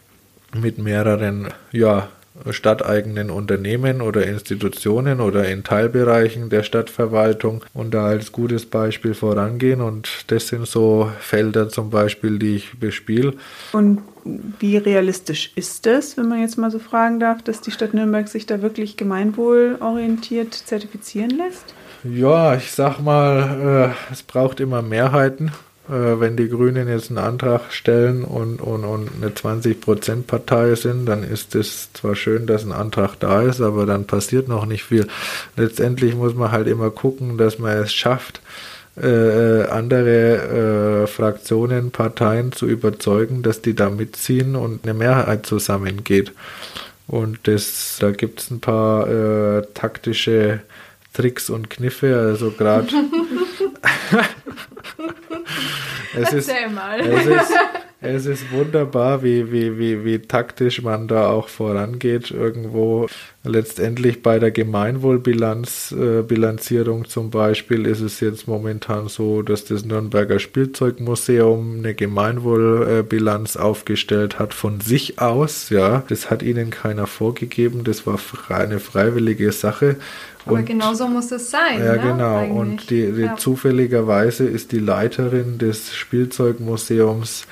mit 0.55 0.79
mehreren 0.79 1.49
ja, 1.73 2.09
stadteigenen 2.51 3.31
Unternehmen 3.31 4.01
oder 4.01 4.27
Institutionen 4.27 5.21
oder 5.21 5.49
in 5.49 5.65
Teilbereichen 5.65 6.51
der 6.51 6.63
Stadtverwaltung 6.63 7.65
und 7.73 7.95
da 7.95 8.07
als 8.07 8.33
gutes 8.33 8.67
Beispiel 8.67 9.15
vorangehen. 9.15 9.81
Und 9.81 10.25
das 10.29 10.49
sind 10.49 10.67
so 10.67 11.11
Felder 11.21 11.69
zum 11.69 11.91
Beispiel, 11.91 12.39
die 12.39 12.57
ich 12.57 12.79
bespiele. 12.79 13.35
Und 13.73 14.01
wie 14.59 14.77
realistisch 14.77 15.53
ist 15.55 15.87
es, 15.87 16.17
wenn 16.17 16.29
man 16.29 16.41
jetzt 16.41 16.59
mal 16.59 16.71
so 16.71 16.79
fragen 16.79 17.21
darf, 17.21 17.43
dass 17.43 17.61
die 17.61 17.71
Stadt 17.71 17.95
Nürnberg 17.95 18.29
sich 18.29 18.47
da 18.47 18.63
wirklich 18.63 18.97
gemeinwohlorientiert 18.97 20.53
zertifizieren 20.53 21.31
lässt? 21.31 21.75
Ja, 22.05 22.55
ich 22.57 22.73
sag 22.73 23.01
mal, 23.01 23.95
äh, 24.11 24.13
es 24.13 24.23
braucht 24.23 24.61
immer 24.61 24.83
Mehrheiten 24.83 25.53
wenn 25.89 26.37
die 26.37 26.49
Grünen 26.49 26.89
jetzt 26.89 27.11
einen 27.11 27.19
Antrag 27.19 27.73
stellen 27.73 28.25
und, 28.25 28.61
und, 28.61 28.85
und 28.85 29.11
eine 29.17 29.31
20%-Partei 29.31 30.75
sind, 30.75 31.07
dann 31.07 31.23
ist 31.23 31.55
es 31.55 31.93
zwar 31.93 32.17
schön, 32.17 32.47
dass 32.47 32.65
ein 32.65 32.73
Antrag 32.73 33.21
da 33.21 33.43
ist, 33.43 33.61
aber 33.61 33.87
dann 33.87 34.07
passiert 34.07 34.49
noch 34.49 34.67
nicht 34.67 34.85
viel. 34.85 35.07
Letztendlich 35.57 36.15
muss 36.15 36.35
man 36.35 36.51
halt 36.51 36.67
immer 36.67 36.91
gucken, 36.91 37.39
dass 37.39 37.59
man 37.59 37.77
es 37.77 37.93
schafft, 37.93 38.41
äh, 39.01 39.65
andere 39.65 41.03
äh, 41.03 41.07
Fraktionen, 41.07 41.91
Parteien 41.91 42.53
zu 42.53 42.67
überzeugen, 42.67 43.43
dass 43.43 43.61
die 43.61 43.75
da 43.75 43.91
mitziehen 43.91 44.57
und 44.57 44.85
eine 44.85 44.95
Mehrheit 44.95 45.47
zusammengeht. 45.47 46.33
Und 47.07 47.41
das, 47.45 47.99
da 48.01 48.11
gibt 48.11 48.41
es 48.41 48.51
ein 48.51 48.61
paar 48.61 49.09
äh, 49.09 49.63
taktische 49.75 50.61
Tricks 51.13 51.51
und 51.51 51.71
Kniffe, 51.71 52.17
also 52.17 52.51
gerade 52.51 52.89
es 56.17 56.33
ist, 56.33 56.51
mal. 56.75 57.01
Es 57.01 57.27
ist, 57.27 57.53
es 58.01 58.27
ist 58.27 58.53
wunderbar, 58.53 59.23
wie, 59.23 59.53
wie, 59.53 59.79
wie, 59.79 60.05
wie 60.05 60.19
taktisch 60.19 60.83
man 60.83 61.09
da 61.09 61.31
auch 61.31 61.49
vorangeht. 61.49 62.31
Irgendwo 62.31 63.09
letztendlich 63.47 64.23
bei 64.23 64.39
der 64.39 64.51
Gemeinwohlbilanz, 64.51 65.93
äh, 65.93 66.23
Bilanzierung 66.23 67.09
zum 67.09 67.31
Beispiel, 67.31 67.87
ist 67.87 68.01
es 68.01 68.21
jetzt 68.21 68.47
momentan 68.47 69.09
so, 69.09 69.43
dass 69.43 69.65
das 69.65 69.85
Nürnberger 69.85 70.39
Spielzeugmuseum 70.39 71.79
eine 71.79 71.95
Gemeinwohlbilanz 71.95 73.57
aufgestellt 73.57 74.39
hat 74.39 74.55
von 74.55 74.81
sich 74.81 75.19
aus. 75.19 75.71
Ja, 75.71 76.05
das 76.09 76.31
hat 76.31 76.43
ihnen 76.43 76.71
keiner 76.71 77.07
vorgegeben. 77.07 77.85
Das 77.85 78.07
war 78.07 78.19
eine 78.49 78.81
freiwillige 78.81 79.53
Sache. 79.53 79.97
Aber 80.47 80.57
und, 80.57 80.67
genau 80.67 80.95
so 80.95 81.09
muss 81.09 81.33
es 81.33 81.51
sein. 81.51 81.79
Ja, 81.85 81.97
ne? 81.97 82.03
genau. 82.03 82.37
Eigentlich. 82.37 82.57
Und 82.57 82.91
die, 82.91 83.13
die 83.13 83.23
ja. 83.23 83.37
zufälligerweise 83.37 84.45
ist 84.47 84.73
die 84.73 84.79
Leiterin 84.79 85.59
des 85.59 85.95
Spielzeugmuseums 85.95 87.47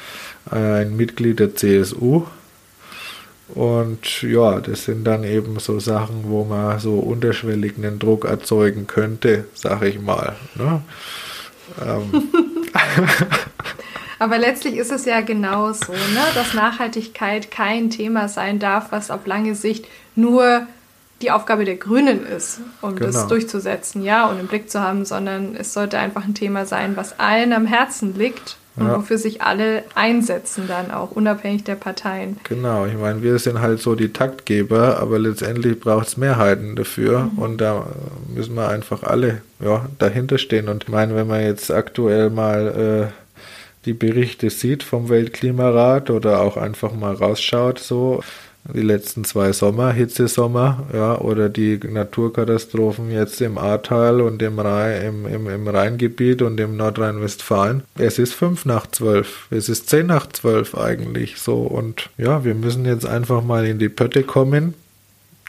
ein 0.51 0.97
Mitglied 0.97 1.41
der 1.41 1.55
CSU. 1.55 2.25
Und 3.49 4.23
ja, 4.23 4.61
das 4.61 4.85
sind 4.85 5.05
dann 5.05 5.23
eben 5.23 5.59
so 5.59 5.79
Sachen, 5.79 6.25
wo 6.25 6.45
man 6.45 6.79
so 6.81 6.95
unterschwellig 6.95 7.77
einen 7.77 7.99
Druck 7.99 8.25
erzeugen 8.25 8.87
könnte, 8.87 9.45
sag 9.55 9.83
ich 9.83 10.01
mal. 10.01 10.35
Ne? 10.55 10.83
Ähm. 11.85 12.31
Aber 14.19 14.39
letztlich 14.39 14.77
ist 14.77 14.93
es 14.93 15.05
ja 15.05 15.21
genau 15.21 15.73
so, 15.73 15.93
ne? 15.93 16.23
dass 16.35 16.55
Nachhaltigkeit 16.55 17.51
kein 17.51 17.91
Thema 17.91 18.29
sein 18.29 18.59
darf, 18.59 18.91
was 18.91 19.11
auf 19.11 19.27
lange 19.27 19.55
Sicht 19.55 19.87
nur 20.15 20.67
die 21.21 21.31
Aufgabe 21.31 21.65
der 21.65 21.77
Grünen 21.77 22.25
ist, 22.27 22.61
um 22.81 22.97
genau. 22.97 23.13
das 23.13 23.27
durchzusetzen, 23.27 24.03
ja, 24.03 24.29
und 24.29 24.41
im 24.41 24.47
Blick 24.47 24.71
zu 24.71 24.81
haben, 24.81 25.05
sondern 25.05 25.57
es 25.57 25.73
sollte 25.73 25.99
einfach 25.99 26.25
ein 26.25 26.35
Thema 26.35 26.67
sein, 26.67 26.97
was 26.97 27.19
allen 27.19 27.53
am 27.53 27.67
Herzen 27.67 28.17
liegt 28.17 28.57
und 28.77 28.87
ja. 28.87 28.97
wofür 28.97 29.19
sich 29.19 29.41
alle 29.41 29.85
einsetzen 29.95 30.65
dann 30.67 30.91
auch, 30.91 31.13
unabhängig 31.13 31.63
der 31.63 31.77
Parteien. 31.77 32.39
Genau, 32.43 32.87
ich 32.87 32.95
meine, 32.95 33.23
wir 33.23 33.39
sind 33.39 33.61
halt 33.61 33.81
so 33.81 33.95
die 33.95 34.13
Taktgeber, 34.13 34.99
aber 34.99 35.19
letztendlich 35.19 35.79
braucht 35.79 36.09
es 36.09 36.17
Mehrheiten 36.17 36.75
dafür 36.75 37.31
mhm. 37.33 37.39
und 37.39 37.61
da 37.61 37.87
müssen 38.35 38.55
wir 38.55 38.69
einfach 38.69 39.05
alle 39.05 39.43
ja, 39.61 39.87
dahinter 39.99 40.39
stehen. 40.39 40.69
Und 40.69 40.85
ich 40.85 40.89
meine, 40.89 41.15
wenn 41.15 41.29
man 41.29 41.43
jetzt 41.43 41.71
aktuell 41.71 42.31
mal 42.31 43.11
äh, 43.11 43.25
die 43.85 43.95
Berichte 43.95 44.51
sieht 44.51 44.83
vom 44.83 45.09
Weltklimarat 45.09 46.11
oder 46.11 46.41
auch 46.41 46.57
einfach 46.57 46.93
mal 46.95 47.15
rausschaut, 47.15 47.79
so 47.79 48.23
die 48.73 48.81
letzten 48.81 49.25
zwei 49.25 49.53
Sommer, 49.53 49.93
Hitzesommer, 49.93 50.87
ja, 50.93 51.19
oder 51.19 51.49
die 51.51 51.79
Naturkatastrophen 51.79 53.11
jetzt 53.11 53.41
im 53.43 53.59
Ahrtal 53.59 54.23
und 54.23 54.41
im, 54.41 54.59
Rhein, 54.59 55.03
im, 55.03 55.27
im, 55.27 55.49
im 55.49 55.69
Rheingebiet 55.69 56.41
und 56.41 56.59
im 56.59 56.77
Nordrhein-Westfalen. 56.77 57.83
Es 57.99 58.19
ist 58.19 58.33
fünf 58.33 58.65
nach 58.65 58.87
zwölf. 58.87 59.47
Es 59.51 59.69
ist 59.69 59.91
zehn 59.91 60.07
nach 60.07 60.29
zwölf 60.31 60.75
eigentlich 60.75 61.37
so. 61.37 61.59
Und 61.59 62.09
ja, 62.17 62.45
wir 62.45 62.55
müssen 62.55 62.87
jetzt 62.87 63.07
einfach 63.07 63.45
mal 63.45 63.67
in 63.67 63.79
die 63.79 63.91
Pötte 63.91 64.23
kommen. 64.23 64.75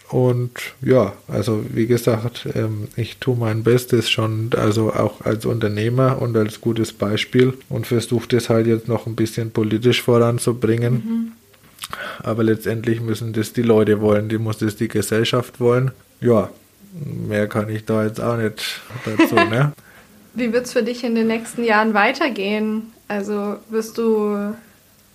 Und 0.10 0.52
ja, 0.82 1.14
also 1.28 1.66
wie 1.74 1.88
gesagt, 1.88 2.48
ähm, 2.54 2.90
ich 2.96 3.18
tue 3.18 3.36
mein 3.36 3.64
Bestes 3.64 4.10
schon, 4.10 4.52
also 4.56 4.94
auch 4.94 5.22
als 5.22 5.46
Unternehmer 5.46 6.22
und 6.22 6.38
als 6.38 6.62
gutes 6.62 6.94
Beispiel 6.94 7.54
und 7.70 7.88
versuche 7.88 8.28
das 8.28 8.50
halt 8.50 8.68
jetzt 8.68 8.88
noch 8.88 9.08
ein 9.08 9.16
bisschen 9.16 9.50
politisch 9.52 10.04
voranzubringen. 10.04 10.94
Mhm 10.94 11.32
aber 12.24 12.44
letztendlich 12.44 13.02
müssen 13.02 13.34
das 13.34 13.54
die 13.54 13.62
Leute 13.62 14.02
wollen, 14.02 14.30
die 14.30 14.38
muss 14.38 14.58
das 14.58 14.76
die 14.76 14.88
Gesellschaft 14.88 15.60
wollen. 15.60 15.92
Ja, 16.22 16.50
mehr 17.28 17.48
kann 17.48 17.70
ich 17.70 17.86
da 17.86 18.04
jetzt 18.04 18.22
auch 18.22 18.38
nicht 18.38 18.82
dazu, 19.06 19.36
ne? 19.36 19.74
Wie 20.34 20.52
wird 20.52 20.66
es 20.66 20.74
für 20.74 20.84
dich 20.84 21.04
in 21.04 21.16
den 21.16 21.28
nächsten 21.28 21.64
Jahren 21.64 21.94
weitergehen? 21.94 22.92
Also 23.08 23.58
wirst 23.70 23.98
du 23.98 24.54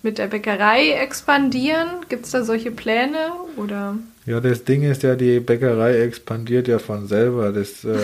mit 0.01 0.17
der 0.17 0.27
Bäckerei 0.27 0.93
expandieren? 0.93 1.87
Gibt 2.09 2.25
es 2.25 2.31
da 2.31 2.43
solche 2.43 2.71
Pläne 2.71 3.31
oder? 3.55 3.97
Ja, 4.25 4.39
das 4.39 4.63
Ding 4.63 4.83
ist 4.83 5.03
ja, 5.03 5.15
die 5.15 5.39
Bäckerei 5.39 6.01
expandiert 6.01 6.67
ja 6.67 6.79
von 6.79 7.07
selber. 7.07 7.51
Das, 7.51 7.83
äh, 7.83 7.97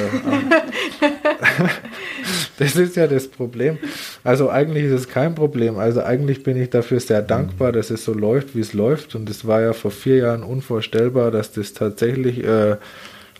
das 2.58 2.76
ist 2.76 2.96
ja 2.96 3.08
das 3.08 3.28
Problem. 3.28 3.78
Also 4.24 4.50
eigentlich 4.50 4.86
ist 4.86 4.92
es 4.92 5.10
kein 5.10 5.36
Problem. 5.36 5.78
Also 5.78 6.04
eigentlich 6.04 6.44
bin 6.44 6.62
ich 6.62 6.70
dafür 6.70 7.00
sehr 7.00 7.22
dankbar, 7.22 7.72
dass 7.72 7.90
es 7.90 8.04
so 8.04 8.14
läuft, 8.14 8.56
wie 8.56 8.62
es 8.62 8.74
läuft. 8.74 9.16
Und 9.16 9.30
es 9.30 9.46
war 9.46 9.62
ja 9.62 9.74
vor 9.74 9.92
vier 9.92 10.18
Jahren 10.18 10.44
unvorstellbar, 10.44 11.32
dass 11.32 11.52
das 11.52 11.74
tatsächlich 11.74 12.44
äh, 12.44 12.78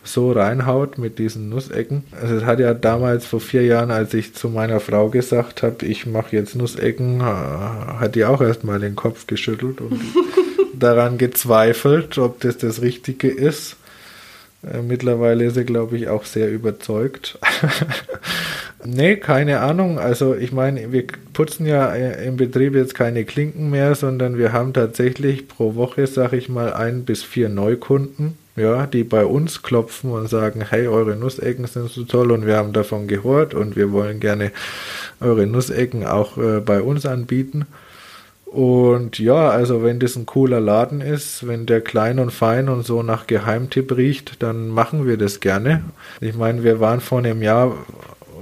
so 0.04 0.32
reinhaut 0.32 0.98
mit 0.98 1.18
diesen 1.18 1.48
Nussecken. 1.48 2.04
Also 2.20 2.36
es 2.36 2.44
hat 2.44 2.60
ja 2.60 2.74
damals 2.74 3.26
vor 3.26 3.40
vier 3.40 3.64
Jahren, 3.64 3.90
als 3.90 4.14
ich 4.14 4.34
zu 4.34 4.48
meiner 4.48 4.80
Frau 4.80 5.08
gesagt 5.08 5.62
habe, 5.62 5.84
ich 5.84 6.06
mache 6.06 6.36
jetzt 6.36 6.56
Nussecken, 6.56 7.20
äh, 7.20 7.24
hat 7.24 8.14
die 8.14 8.24
auch 8.24 8.40
erstmal 8.40 8.78
den 8.80 8.96
Kopf 8.96 9.26
geschüttelt 9.26 9.80
und 9.80 10.00
daran 10.74 11.18
gezweifelt, 11.18 12.18
ob 12.18 12.40
das 12.40 12.58
das 12.58 12.82
Richtige 12.82 13.28
ist. 13.28 13.76
Äh, 14.62 14.82
mittlerweile 14.82 15.44
ist 15.44 15.56
er, 15.56 15.64
glaube 15.64 15.96
ich, 15.96 16.08
auch 16.08 16.24
sehr 16.24 16.50
überzeugt. 16.50 17.38
nee, 18.84 19.16
keine 19.16 19.60
Ahnung. 19.60 19.98
Also 19.98 20.34
ich 20.34 20.52
meine, 20.52 20.92
wir 20.92 21.04
putzen 21.32 21.66
ja 21.66 21.94
äh, 21.94 22.26
im 22.26 22.36
Betrieb 22.36 22.74
jetzt 22.74 22.94
keine 22.94 23.24
Klinken 23.24 23.70
mehr, 23.70 23.94
sondern 23.94 24.36
wir 24.36 24.52
haben 24.52 24.72
tatsächlich 24.72 25.48
pro 25.48 25.74
Woche, 25.74 26.06
sag 26.06 26.32
ich 26.32 26.48
mal, 26.48 26.72
ein 26.72 27.04
bis 27.04 27.22
vier 27.22 27.48
Neukunden, 27.48 28.36
ja, 28.56 28.86
die 28.86 29.04
bei 29.04 29.24
uns 29.24 29.62
klopfen 29.62 30.10
und 30.10 30.28
sagen, 30.28 30.64
hey, 30.68 30.88
eure 30.88 31.14
Nussecken 31.14 31.66
sind 31.66 31.90
so 31.90 32.04
toll 32.04 32.32
und 32.32 32.44
wir 32.44 32.56
haben 32.56 32.72
davon 32.72 33.06
gehört 33.06 33.54
und 33.54 33.76
wir 33.76 33.92
wollen 33.92 34.18
gerne 34.18 34.50
eure 35.20 35.46
Nussecken 35.46 36.04
auch 36.04 36.36
äh, 36.36 36.60
bei 36.60 36.82
uns 36.82 37.06
anbieten. 37.06 37.66
Und 38.50 39.18
ja, 39.18 39.50
also 39.50 39.82
wenn 39.82 40.00
das 40.00 40.16
ein 40.16 40.24
cooler 40.24 40.60
Laden 40.60 41.02
ist, 41.02 41.46
wenn 41.46 41.66
der 41.66 41.82
klein 41.82 42.18
und 42.18 42.30
fein 42.30 42.68
und 42.68 42.86
so 42.86 43.02
nach 43.02 43.26
Geheimtipp 43.26 43.94
riecht, 43.94 44.42
dann 44.42 44.68
machen 44.68 45.06
wir 45.06 45.18
das 45.18 45.40
gerne. 45.40 45.84
Ich 46.20 46.34
meine, 46.34 46.64
wir 46.64 46.80
waren 46.80 47.00
vor 47.00 47.18
einem 47.18 47.42
Jahr 47.42 47.76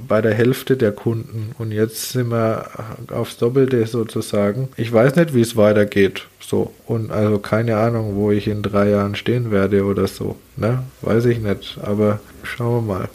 bei 0.06 0.22
der 0.22 0.34
Hälfte 0.34 0.76
der 0.76 0.92
Kunden 0.92 1.50
und 1.58 1.72
jetzt 1.72 2.10
sind 2.10 2.30
wir 2.30 2.66
aufs 3.12 3.38
Doppelte 3.38 3.84
sozusagen. 3.86 4.68
Ich 4.76 4.92
weiß 4.92 5.16
nicht, 5.16 5.34
wie 5.34 5.40
es 5.40 5.56
weitergeht. 5.56 6.26
So. 6.40 6.72
Und 6.86 7.10
also 7.10 7.38
keine 7.38 7.76
Ahnung, 7.76 8.14
wo 8.14 8.30
ich 8.30 8.46
in 8.46 8.62
drei 8.62 8.90
Jahren 8.90 9.16
stehen 9.16 9.50
werde 9.50 9.84
oder 9.84 10.06
so. 10.06 10.36
Ne? 10.56 10.84
Weiß 11.02 11.24
ich 11.24 11.40
nicht. 11.40 11.78
Aber 11.82 12.20
schauen 12.44 12.86
wir 12.86 12.94
mal. 12.94 13.08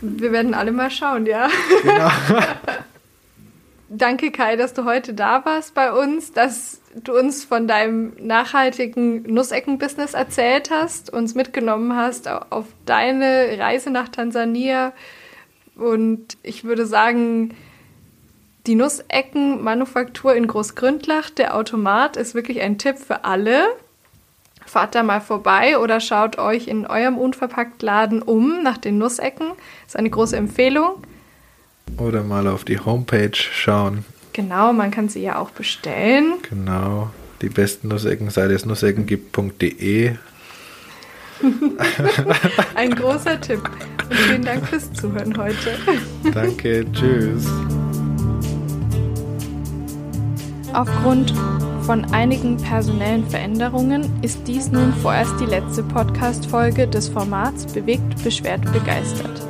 Wir 0.00 0.32
werden 0.32 0.54
alle 0.54 0.72
mal 0.72 0.90
schauen, 0.90 1.26
ja. 1.26 1.48
Genau. 1.82 2.08
danke 3.90 4.30
Kai, 4.30 4.56
dass 4.56 4.72
du 4.72 4.84
heute 4.84 5.12
da 5.12 5.44
warst 5.44 5.74
bei 5.74 5.92
uns, 5.92 6.32
dass 6.32 6.80
du 7.04 7.16
uns 7.16 7.44
von 7.44 7.66
deinem 7.66 8.12
nachhaltigen 8.20 9.22
Nussecken-Business 9.24 10.14
erzählt 10.14 10.70
hast, 10.70 11.12
uns 11.12 11.34
mitgenommen 11.34 11.94
hast 11.94 12.28
auf 12.28 12.66
deine 12.86 13.56
Reise 13.58 13.90
nach 13.90 14.08
Tansania. 14.08 14.92
Und 15.76 16.38
ich 16.42 16.64
würde 16.64 16.86
sagen, 16.86 17.54
die 18.66 18.74
Nussecken-Manufaktur 18.74 20.34
in 20.34 20.46
Großgründlach, 20.46 21.30
der 21.30 21.56
Automat, 21.56 22.16
ist 22.16 22.34
wirklich 22.34 22.60
ein 22.60 22.78
Tipp 22.78 22.98
für 22.98 23.24
alle. 23.24 23.64
Fahrt 24.66 24.94
da 24.94 25.02
mal 25.02 25.20
vorbei 25.20 25.78
oder 25.78 25.98
schaut 25.98 26.38
euch 26.38 26.68
in 26.68 26.86
eurem 26.86 27.18
Unverpacktladen 27.18 28.22
um 28.22 28.62
nach 28.62 28.78
den 28.78 28.98
Nussecken. 28.98 29.48
Das 29.48 29.94
ist 29.94 29.96
eine 29.96 30.10
große 30.10 30.36
Empfehlung. 30.36 31.02
Oder 31.98 32.22
mal 32.22 32.46
auf 32.46 32.64
die 32.64 32.78
Homepage 32.78 33.34
schauen. 33.34 34.04
Genau, 34.32 34.72
man 34.72 34.90
kann 34.90 35.08
sie 35.08 35.22
ja 35.22 35.38
auch 35.38 35.50
bestellen. 35.50 36.34
Genau. 36.48 37.10
Die 37.42 37.48
besten 37.48 37.88
Nussecken, 37.88 38.30
seit 38.30 38.50
es 38.50 38.64
Nussecken 38.64 39.06
gibt.de. 39.06 40.14
Ein 42.74 42.94
großer 42.94 43.40
Tipp. 43.40 43.62
Und 44.08 44.14
vielen 44.14 44.44
Dank 44.44 44.66
fürs 44.66 44.92
Zuhören 44.92 45.36
heute. 45.36 45.76
Danke, 46.32 46.84
tschüss. 46.92 47.46
Aufgrund 50.72 51.34
von 51.82 52.04
einigen 52.12 52.56
personellen 52.58 53.28
Veränderungen 53.28 54.08
ist 54.22 54.46
dies 54.46 54.70
nun 54.70 54.92
vorerst 55.02 55.34
die 55.40 55.46
letzte 55.46 55.82
Podcast-Folge 55.82 56.86
des 56.86 57.08
Formats 57.08 57.66
Bewegt, 57.66 58.22
Beschwert, 58.22 58.70
Begeistert. 58.72 59.49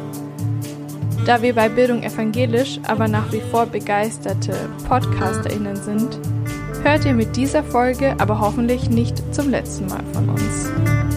Da 1.27 1.43
wir 1.43 1.55
bei 1.55 1.69
Bildung 1.69 2.03
evangelisch 2.03 2.81
aber 2.87 3.07
nach 3.07 3.31
wie 3.33 3.43
vor 3.51 3.67
begeisterte 3.67 4.55
PodcasterInnen 4.89 5.77
sind, 5.77 6.19
hört 6.83 7.05
ihr 7.05 7.15
mit 7.15 7.37
dieser 7.37 7.63
Folge 7.63 8.15
aber 8.19 8.41
hoffentlich 8.41 8.89
nicht 8.89 9.23
zum 9.35 9.51
letzten 9.51 9.87
Mal 9.87 10.03
von 10.13 10.31
uns. 10.31 11.10